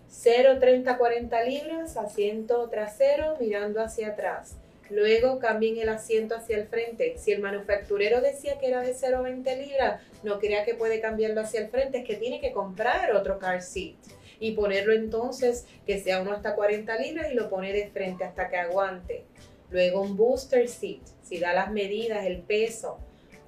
0, 0.08 0.56
30, 0.58 0.98
40 0.98 1.44
libras, 1.44 1.98
asiento 1.98 2.70
trasero 2.70 3.36
mirando 3.42 3.82
hacia 3.82 4.08
atrás. 4.08 4.56
Luego 4.89 5.38
cambien 5.38 5.78
el 5.80 5.89
asiento 5.89 6.34
hacia 6.34 6.56
el 6.56 6.68
frente. 6.68 7.18
Si 7.18 7.34
el 7.34 7.42
manufacturero 7.42 8.22
decía 8.22 8.58
que 8.58 8.68
era 8.68 8.80
de 8.80 8.94
0,20 8.94 9.58
libras, 9.58 10.02
no 10.24 10.39
crea 10.39 10.63
que 10.63 10.76
puede 10.76 11.02
cambiarlo 11.02 11.42
hacia 11.42 11.60
el 11.60 11.68
frente, 11.68 11.98
es 11.98 12.06
que 12.06 12.15
tiene 12.15 12.39
que 12.39 12.54
comprar 12.54 13.13
otro 13.13 13.38
car 13.38 13.62
seat 13.62 13.98
y 14.39 14.54
ponerlo 14.54 14.94
entonces 14.94 15.65
que 15.86 16.00
sea 16.00 16.22
uno 16.22 16.32
hasta 16.32 16.56
40 16.56 16.96
libras 17.00 17.30
y 17.30 17.36
lo 17.36 17.50
pone 17.50 17.74
de 17.74 17.89
frente 17.89 18.24
hasta 18.24 18.48
que 18.48 18.56
aguante. 18.56 19.26
Luego 19.72 20.02
un 20.04 20.15
booster 20.15 20.70
seat, 20.70 21.02
si 21.22 21.38
da 21.38 21.54
las 21.54 21.70
medidas, 21.70 22.26
el 22.26 22.39
peso, 22.44 22.98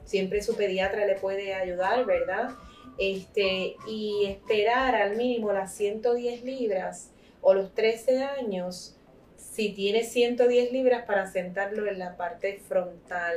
siempre 0.05 0.41
su 0.41 0.55
pediatra 0.55 1.05
le 1.05 1.15
puede 1.15 1.53
ayudar, 1.53 2.05
¿verdad? 2.05 2.51
Este, 2.97 3.75
y 3.87 4.25
esperar 4.27 4.95
al 4.95 5.15
mínimo 5.15 5.51
las 5.51 5.73
110 5.75 6.43
libras 6.43 7.11
o 7.41 7.53
los 7.53 7.73
13 7.73 8.23
años 8.23 8.95
si 9.35 9.69
tiene 9.69 10.03
110 10.03 10.71
libras 10.71 11.05
para 11.05 11.27
sentarlo 11.27 11.87
en 11.87 11.99
la 11.99 12.15
parte 12.15 12.61
frontal. 12.67 13.35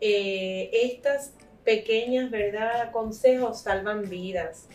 Eh, 0.00 0.70
estas 0.72 1.34
pequeñas, 1.64 2.30
¿verdad? 2.30 2.90
Consejos 2.90 3.60
salvan 3.60 4.08
vidas. 4.08 4.66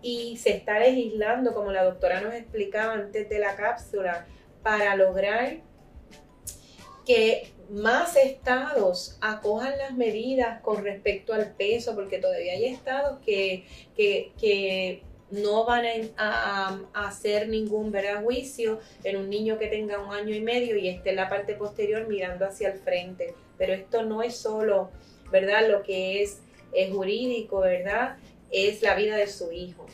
Y 0.00 0.36
se 0.38 0.50
está 0.50 0.80
legislando, 0.80 1.54
como 1.54 1.70
la 1.70 1.84
doctora 1.84 2.20
nos 2.20 2.34
explicaba 2.34 2.94
antes 2.94 3.28
de 3.28 3.38
la 3.38 3.54
cápsula, 3.54 4.26
para 4.62 4.96
lograr 4.96 5.58
que 7.04 7.52
más 7.72 8.16
estados 8.16 9.16
acojan 9.20 9.78
las 9.78 9.94
medidas 9.94 10.60
con 10.60 10.84
respecto 10.84 11.32
al 11.32 11.52
peso, 11.52 11.94
porque 11.94 12.18
todavía 12.18 12.52
hay 12.52 12.66
estados 12.66 13.18
que, 13.24 13.64
que, 13.96 15.02
no 15.30 15.64
van 15.64 15.86
a, 16.18 16.78
hacer 16.92 17.48
ningún 17.48 17.90
¿verdad? 17.90 18.22
juicio 18.22 18.80
en 19.02 19.16
un 19.16 19.30
niño 19.30 19.58
que 19.58 19.68
tenga 19.68 19.98
un 19.98 20.12
año 20.12 20.34
y 20.34 20.42
medio 20.42 20.76
y 20.76 20.88
esté 20.88 21.08
en 21.08 21.16
la 21.16 21.30
parte 21.30 21.54
posterior 21.54 22.06
mirando 22.06 22.44
hacia 22.44 22.68
el 22.68 22.78
frente. 22.78 23.34
Pero 23.56 23.72
esto 23.72 24.02
no 24.02 24.22
es 24.22 24.36
solo, 24.36 24.90
¿verdad? 25.30 25.70
Lo 25.70 25.82
que 25.82 26.22
es, 26.22 26.42
jurídico, 26.92 27.60
¿verdad? 27.60 28.18
Es 28.50 28.82
la 28.82 28.94
vida 28.94 29.16
de 29.16 29.26
su 29.26 29.50
hijo. 29.52 29.86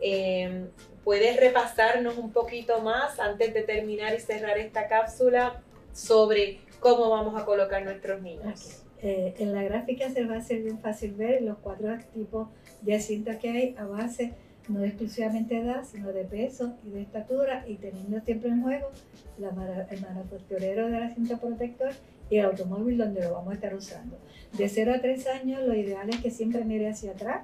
Em, 0.00 0.68
¿Puedes 1.04 1.36
repasarnos 1.36 2.18
un 2.18 2.32
poquito 2.32 2.80
más 2.80 3.20
antes 3.20 3.54
de 3.54 3.62
terminar 3.62 4.12
y 4.16 4.18
cerrar 4.18 4.58
esta 4.58 4.88
cápsula 4.88 5.62
sobre 5.92 6.60
cómo 6.80 7.10
vamos 7.10 7.40
a 7.40 7.44
colocar 7.44 7.84
nuestros 7.84 8.20
niños? 8.22 8.84
Eh, 9.02 9.34
en 9.38 9.54
la 9.54 9.62
gráfica 9.62 10.10
se 10.10 10.24
va 10.24 10.34
a 10.34 10.38
hacer 10.38 10.62
bien 10.62 10.78
fácil 10.78 11.14
ver 11.14 11.42
los 11.42 11.58
cuatro 11.58 11.96
tipos 12.12 12.48
de 12.82 12.94
asientos 12.94 13.36
que 13.36 13.50
hay 13.50 13.74
a 13.78 13.86
base 13.86 14.34
no 14.70 14.84
exclusivamente 14.84 15.54
de 15.54 15.62
edad, 15.62 15.84
sino 15.84 16.12
de 16.12 16.24
peso 16.24 16.76
y 16.84 16.90
de 16.90 17.02
estatura, 17.02 17.64
y 17.66 17.76
teniendo 17.76 18.20
siempre 18.20 18.50
en 18.50 18.62
juego 18.62 18.90
la, 19.38 19.50
el 19.90 20.00
manufacturero 20.00 20.86
del 20.86 21.02
asiento 21.02 21.38
protector 21.38 21.90
y 22.28 22.38
el 22.38 22.46
automóvil 22.46 22.98
donde 22.98 23.22
lo 23.22 23.32
vamos 23.32 23.50
a 23.50 23.54
estar 23.54 23.74
usando. 23.74 24.18
De 24.56 24.68
0 24.68 24.92
a 24.96 25.00
3 25.00 25.26
años, 25.28 25.62
lo 25.62 25.74
ideal 25.74 26.08
es 26.08 26.20
que 26.20 26.30
siempre 26.30 26.64
mire 26.64 26.88
hacia 26.88 27.12
atrás, 27.12 27.42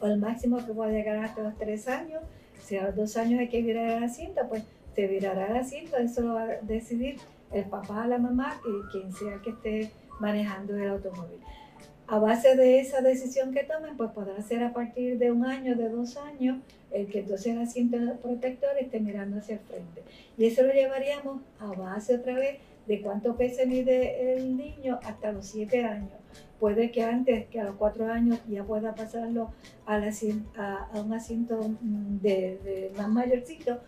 o 0.00 0.06
el 0.06 0.18
máximo 0.18 0.64
que 0.64 0.72
pueda 0.72 0.92
llegar 0.92 1.18
hasta 1.18 1.42
los 1.42 1.56
3 1.58 1.88
años. 1.88 2.22
Si 2.62 2.76
a 2.76 2.84
los 2.84 2.94
2 2.94 3.16
años 3.16 3.40
hay 3.40 3.48
que 3.48 3.62
virar 3.62 3.90
el 3.90 4.04
asiento, 4.04 4.42
pues 4.48 4.62
te 4.94 5.06
virará 5.06 5.46
el 5.46 5.56
asiento, 5.56 5.96
eso 5.96 6.20
lo 6.22 6.34
va 6.34 6.42
a 6.42 6.46
decidir 6.62 7.16
el 7.52 7.64
papá, 7.64 8.06
la 8.06 8.18
mamá 8.18 8.60
y 8.64 8.90
quien 8.90 9.12
sea 9.12 9.40
que 9.42 9.50
esté 9.50 9.90
manejando 10.20 10.76
el 10.76 10.88
automóvil. 10.88 11.38
A 12.06 12.18
base 12.18 12.56
de 12.56 12.80
esa 12.80 13.02
decisión 13.02 13.52
que 13.52 13.64
tomen, 13.64 13.96
pues 13.96 14.10
podrá 14.12 14.40
ser 14.40 14.62
a 14.62 14.72
partir 14.72 15.18
de 15.18 15.30
un 15.30 15.44
año, 15.44 15.76
de 15.76 15.90
dos 15.90 16.16
años, 16.16 16.58
el 16.90 17.06
que 17.06 17.20
entonces 17.20 17.48
el 17.48 17.60
asiento 17.60 17.98
protector 18.22 18.70
esté 18.80 18.98
mirando 18.98 19.38
hacia 19.38 19.56
el 19.56 19.60
frente. 19.60 20.02
Y 20.38 20.46
eso 20.46 20.62
lo 20.62 20.72
llevaríamos 20.72 21.42
a 21.60 21.66
base 21.66 22.16
otra 22.16 22.34
vez 22.34 22.60
de 22.86 23.02
cuánto 23.02 23.36
peso 23.36 23.60
mide 23.66 24.32
el 24.34 24.56
niño 24.56 24.98
hasta 25.04 25.32
los 25.32 25.46
siete 25.46 25.84
años. 25.84 26.12
Puede 26.58 26.90
que 26.90 27.04
antes, 27.04 27.46
que 27.48 27.60
a 27.60 27.64
los 27.64 27.76
cuatro 27.76 28.10
años 28.10 28.40
ya 28.48 28.64
pueda 28.64 28.94
pasarlo 28.94 29.52
a, 29.86 29.96
a, 29.96 31.00
un 31.00 31.12
asiento 31.12 31.60
mm, 31.80 32.18
de, 32.20 32.90
más 32.96 33.08
mayorcito, 33.08 33.80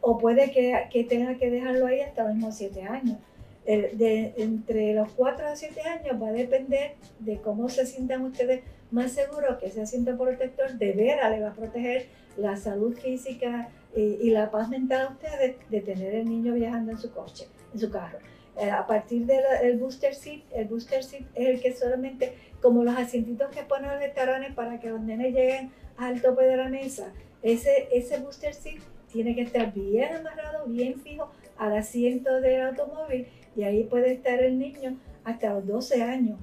o 0.00 0.18
puede 0.18 0.50
que, 0.50 0.74
que, 0.90 1.04
tenga 1.04 1.36
que 1.36 1.50
dejarlo 1.50 1.86
ahí 1.86 2.00
hasta 2.00 2.24
los 2.24 2.34
mismos 2.34 2.56
siete 2.56 2.82
años. 2.82 3.18
entre 3.66 4.94
los 4.94 5.10
cuatro 5.12 5.46
a 5.46 5.56
siete 5.56 5.82
años 5.82 6.20
va 6.20 6.28
a 6.28 6.32
depender 6.32 6.94
de 7.18 7.38
cómo 7.38 7.68
se 7.68 7.84
sientan 7.86 8.24
ustedes 8.24 8.62
más 8.90 9.12
seguros 9.12 9.58
que 9.58 9.66
ese 9.66 9.82
asiento 9.82 10.16
protector 10.16 10.72
de 10.72 10.92
veras 10.92 11.30
le 11.30 11.40
va 11.40 11.50
a 11.50 11.52
proteger 11.52 12.06
la 12.36 12.56
salud 12.56 12.96
física 12.96 13.68
y, 13.94 14.30
la 14.30 14.50
paz 14.50 14.68
mental 14.68 15.08
a 15.08 15.10
ustedes 15.10 15.56
de 15.68 15.80
tener 15.80 16.14
el 16.14 16.28
niño 16.28 16.54
viajando 16.54 16.92
en 16.92 16.98
su 16.98 17.10
coche, 17.10 17.48
en 17.72 17.80
su 17.80 17.90
carro. 17.90 18.18
Eh, 18.56 18.70
a 18.70 18.86
partir 18.86 19.26
del 19.26 19.78
booster 19.78 20.14
seat, 20.14 20.42
el 20.52 20.66
booster 20.66 21.02
seat 21.02 21.24
es 21.34 21.48
el 21.48 21.60
que 21.60 21.74
solamente, 21.74 22.34
como 22.60 22.84
los 22.84 22.96
asientitos 22.96 23.50
que 23.50 23.62
ponen 23.62 23.90
los 23.90 24.00
restaurantes 24.00 24.54
para 24.54 24.78
que 24.78 24.90
los 24.90 25.00
nenes 25.00 25.34
lleguen 25.34 25.70
al 25.96 26.20
tope 26.20 26.44
de 26.44 26.56
la 26.56 26.68
mesa, 26.68 27.12
ese, 27.42 27.88
ese 27.92 28.18
booster 28.18 28.54
seat 28.54 28.80
tiene 29.12 29.34
que 29.34 29.42
estar 29.42 29.72
bien 29.72 30.16
amarrado, 30.16 30.66
bien 30.66 31.00
fijo 31.00 31.30
al 31.56 31.76
asiento 31.76 32.40
del 32.40 32.62
automóvil 32.62 33.26
y 33.56 33.64
ahí 33.64 33.84
puede 33.84 34.12
estar 34.12 34.42
el 34.42 34.58
niño 34.58 34.96
hasta 35.24 35.54
los 35.54 35.66
12 35.66 36.02
años. 36.02 36.38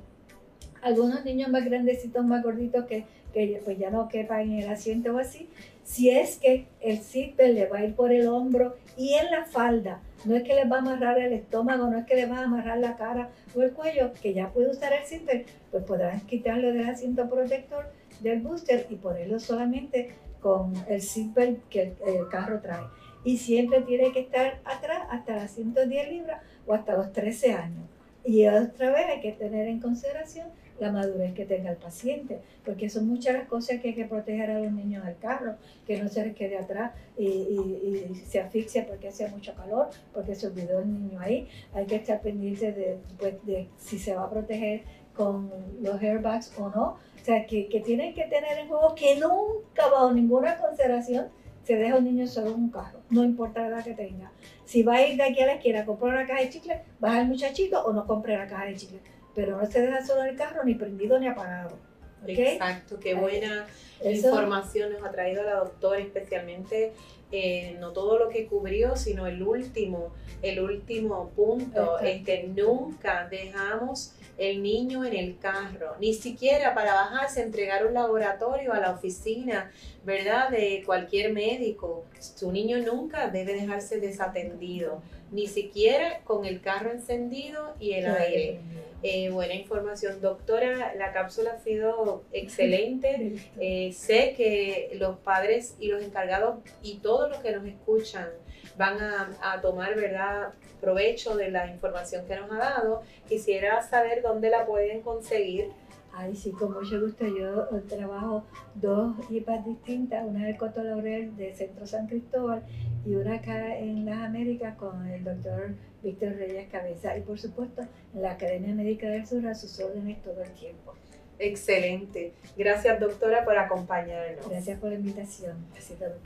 Algunos 0.82 1.26
niños 1.26 1.50
más 1.50 1.66
grandecitos, 1.66 2.24
más 2.26 2.44
gorditos 2.44 2.86
que, 2.86 3.06
que 3.34 3.62
pues 3.64 3.78
ya 3.78 3.90
no 3.90 4.08
quepan 4.08 4.42
en 4.42 4.60
el 4.60 4.70
asiento 4.70 5.16
o 5.16 5.18
así, 5.18 5.50
si 5.84 6.10
es 6.10 6.38
que 6.38 6.66
el 6.82 6.98
zipper 6.98 7.54
le 7.54 7.68
va 7.68 7.78
a 7.78 7.86
ir 7.86 7.96
por 7.96 8.12
el 8.12 8.28
hombro 8.28 8.76
y 8.98 9.14
en 9.14 9.30
la 9.30 9.46
falda, 9.46 10.02
no 10.26 10.36
es 10.36 10.44
que 10.44 10.56
les 10.56 10.70
va 10.70 10.78
a 10.78 10.80
amarrar 10.80 11.20
el 11.20 11.32
estómago, 11.34 11.88
no 11.88 11.98
es 11.98 12.06
que 12.06 12.16
les 12.16 12.30
va 12.30 12.40
a 12.40 12.44
amarrar 12.46 12.80
la 12.80 12.98
cara 12.98 13.30
o 13.56 13.62
el 13.62 13.72
cuello, 13.72 14.12
que 14.22 14.34
ya 14.34 14.50
puede 14.50 14.72
usar 14.72 14.94
el 14.94 15.06
zipper, 15.06 15.46
pues 15.72 15.84
podrán 15.84 16.22
quitarlo 16.22 16.74
del 16.74 16.90
asiento 16.90 17.30
protector 17.30 17.86
del 18.22 18.42
booster 18.42 18.88
y 18.90 18.96
ponerlo 18.96 19.40
solamente 19.40 20.10
con 20.46 20.74
el 20.88 21.02
zipper 21.02 21.58
que 21.72 21.96
el, 22.06 22.30
carro 22.30 22.62
trae. 22.62 22.86
Y 23.24 23.40
siempre 23.40 23.82
tiene 23.82 24.12
que 24.12 24.20
estar 24.20 24.62
atrás 24.64 25.08
hasta 25.10 25.38
las 25.38 25.50
110 25.56 26.12
libras 26.12 26.44
o 26.68 26.76
hasta 26.76 26.96
los 26.96 27.12
13 27.12 27.54
años. 27.54 27.90
Y 28.24 28.46
otra 28.46 28.92
vez 28.92 29.08
hay 29.08 29.22
que 29.22 29.32
tener 29.32 29.68
en 29.68 29.80
consideración 29.80 30.50
la 30.80 30.92
madurez 30.92 31.34
que 31.34 31.46
tenga 31.48 31.72
el 31.72 31.78
paciente, 31.78 32.42
porque 32.64 32.92
son 32.92 33.08
muchas 33.08 33.34
las 33.34 33.48
cosas 33.48 33.80
que 33.82 33.88
hay 33.88 33.94
que 33.96 34.06
proteger 34.06 34.52
a 34.52 34.60
los 34.60 34.72
niños 34.72 35.04
del 35.04 35.18
carro, 35.18 35.56
que 35.88 36.00
no 36.00 36.10
se 36.10 36.24
les 36.24 36.36
quede 36.36 36.60
atrás 36.60 36.92
y, 37.18 38.14
se 38.28 38.40
asfixia 38.40 38.86
porque 38.86 39.08
hace 39.08 39.28
mucho 39.30 39.56
calor, 39.56 39.90
porque 40.14 40.36
se 40.36 40.46
olvidó 40.46 40.78
el 40.78 40.94
niño 40.94 41.20
ahí. 41.20 41.48
Hay 41.74 41.88
que 41.88 41.96
estar 41.96 42.22
pendiente 42.22 42.72
de, 42.72 43.00
pues, 43.18 43.44
de 43.48 43.68
si 43.78 43.98
se 43.98 44.14
va 44.14 44.26
a 44.26 44.30
proteger 44.30 44.84
con 45.16 45.50
los 45.82 46.00
airbags 46.04 46.54
o 46.60 46.70
no. 46.70 46.98
O 47.26 47.28
sea, 47.28 47.48
que, 47.48 47.68
que 47.68 47.80
tienen 47.80 48.14
que 48.14 48.26
tener 48.26 48.60
en 48.60 48.68
juego 48.68 48.94
que 48.94 49.16
nunca, 49.16 49.88
bajo 49.90 50.14
ninguna 50.14 50.60
consideración, 50.60 51.30
se 51.64 51.76
deja 51.76 51.96
un 51.96 52.04
niño 52.04 52.28
solo 52.28 52.50
en 52.50 52.56
un 52.56 52.70
carro, 52.70 53.00
no 53.10 53.24
importa 53.24 53.62
la 53.62 53.68
edad 53.70 53.84
que 53.84 53.96
tenga. 53.96 54.32
Si 54.66 54.84
va 54.84 54.98
a 54.98 55.08
ir 55.08 55.18
de 55.18 55.24
aquí 55.24 55.42
a 55.42 55.48
la 55.48 55.54
esquina 55.54 55.80
a 55.80 55.86
comprar 55.86 56.14
una 56.14 56.28
caja 56.28 56.42
de 56.42 56.50
chicle, 56.50 56.82
baja 57.00 57.22
el 57.22 57.28
muchachito 57.28 57.84
o 57.84 57.94
no 57.94 58.06
compre 58.06 58.38
la 58.38 58.46
caja 58.46 58.66
de 58.66 58.76
chicle 58.76 59.00
pero 59.36 59.58
no 59.58 59.66
se 59.70 59.82
deja 59.82 60.04
solo 60.04 60.24
el 60.24 60.36
carro 60.36 60.64
ni 60.64 60.74
prendido 60.74 61.20
ni 61.20 61.28
apagado. 61.28 61.78
Exacto, 62.26 62.98
qué 63.00 63.14
buena 63.14 63.68
información 64.04 64.94
nos 64.94 65.04
ha 65.04 65.12
traído 65.12 65.44
la 65.44 65.58
doctora, 65.58 66.00
especialmente 66.00 66.94
eh, 67.32 67.78
no 67.80 67.92
todo 67.92 68.18
lo 68.18 68.30
que 68.30 68.48
cubrió, 68.48 68.96
sino 68.96 69.28
el 69.28 69.44
último, 69.44 70.12
el 70.42 70.60
último 70.60 71.30
punto, 71.36 72.00
es 72.00 72.26
que 72.26 72.48
nunca 72.48 73.28
dejamos 73.30 74.14
el 74.38 74.62
niño 74.62 75.06
en 75.06 75.16
el 75.16 75.38
carro, 75.38 75.96
ni 76.00 76.14
siquiera 76.14 76.74
para 76.74 76.94
bajarse, 76.94 77.42
entregar 77.42 77.86
un 77.86 77.94
laboratorio 77.94 78.74
a 78.74 78.80
la 78.80 78.92
oficina, 78.92 79.72
¿verdad? 80.04 80.50
De 80.50 80.84
cualquier 80.86 81.32
médico. 81.32 82.06
Su 82.20 82.52
niño 82.52 82.80
nunca 82.80 83.28
debe 83.30 83.54
dejarse 83.54 84.00
desatendido, 84.00 85.02
ni 85.32 85.48
siquiera 85.48 86.22
con 86.24 86.46
el 86.46 86.62
carro 86.62 86.92
encendido 86.92 87.76
y 87.80 87.94
el 87.94 88.08
aire. 88.08 88.60
Eh, 89.04 89.30
buena 89.30 89.54
información. 89.54 90.20
Doctora, 90.20 90.96
la 90.96 91.14
cápsula 91.14 91.52
ha 91.52 91.60
sido 91.60 92.24
excelente. 92.32 93.36
Eh, 93.60 93.94
sé 93.94 94.34
que 94.36 94.92
los 94.96 95.18
padres 95.18 95.76
y 95.80 95.88
los 95.88 96.04
encargados 96.04 96.58
y 96.82 96.98
todos 96.98 97.30
los 97.30 97.40
que 97.40 97.52
nos 97.52 97.66
escuchan 97.66 98.28
van 98.78 98.98
a, 99.00 99.62
tomar 99.62 99.96
verdad 99.96 100.54
provecho 100.82 101.36
de 101.36 101.50
la 101.50 101.68
información 101.68 102.26
que 102.28 102.36
nos 102.36 102.52
ha 102.52 102.58
dado. 102.58 103.02
Quisiera 103.28 103.82
saber 103.82 104.22
dónde 104.22 104.50
la 104.50 104.66
pueden 104.66 105.02
conseguir. 105.02 105.72
Ay, 106.14 106.36
sí, 106.36 106.52
con 106.52 106.74
mucho 106.74 107.00
gusto. 107.02 107.26
Yo 107.26 107.68
trabajo 107.90 108.46
dos 108.76 109.16
IPAs 109.30 109.66
distintas, 109.66 110.26
una 110.26 110.46
del 110.46 110.58
Coto 110.58 110.84
Laurel 110.84 111.36
de 111.36 111.54
Centro 111.54 111.86
San 111.86 112.08
Cristóbal 112.08 112.64
y 113.06 113.16
una 113.16 113.36
acá 113.36 113.78
en 113.78 114.06
las 114.06 114.24
Américas 114.24 114.76
con 114.78 115.06
el 115.08 115.24
doctor 115.24 115.76
Víctor 116.02 116.36
Reyes 116.36 116.70
Cabeza 116.70 117.18
y 117.18 117.22
por 117.22 117.38
supuesto 117.40 117.82
en 118.14 118.22
la 118.22 118.32
Academia 118.32 118.74
Médica 118.74 119.08
del 119.08 119.28
Sur 119.28 119.46
a 119.48 119.56
sus 119.56 119.80
órdenes 119.80 120.22
todo 120.22 120.42
el 120.42 120.52
tiempo. 120.52 120.94
Excelente. 121.38 122.34
Gracias, 122.56 123.00
doctora, 123.00 123.44
por 123.44 123.58
acompañarnos. 123.58 124.48
Gracias 124.50 124.80
por 124.80 124.90
la 124.90 124.96
invitación. 124.96 125.58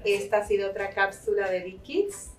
Esta 0.05 0.37
ha 0.37 0.45
sido 0.45 0.69
otra 0.69 0.91
cápsula 0.91 1.49
de 1.49 1.61
Big 1.61 1.81
Kids. 1.81 2.31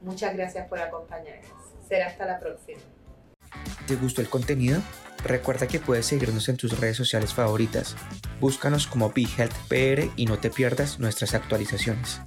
Muchas 0.00 0.36
gracias 0.36 0.68
por 0.68 0.78
acompañarnos. 0.78 1.50
Será 1.88 2.06
hasta 2.08 2.26
la 2.26 2.38
próxima. 2.38 2.80
¿Te 3.86 3.96
gustó 3.96 4.20
el 4.20 4.28
contenido? 4.28 4.80
Recuerda 5.24 5.66
que 5.66 5.80
puedes 5.80 6.06
seguirnos 6.06 6.48
en 6.48 6.56
tus 6.56 6.78
redes 6.78 6.96
sociales 6.96 7.32
favoritas. 7.32 7.96
Búscanos 8.40 8.86
como 8.86 9.10
Big 9.10 9.28
Health 9.38 9.54
PR 9.68 10.10
y 10.16 10.26
no 10.26 10.38
te 10.38 10.50
pierdas 10.50 10.98
nuestras 10.98 11.34
actualizaciones. 11.34 12.20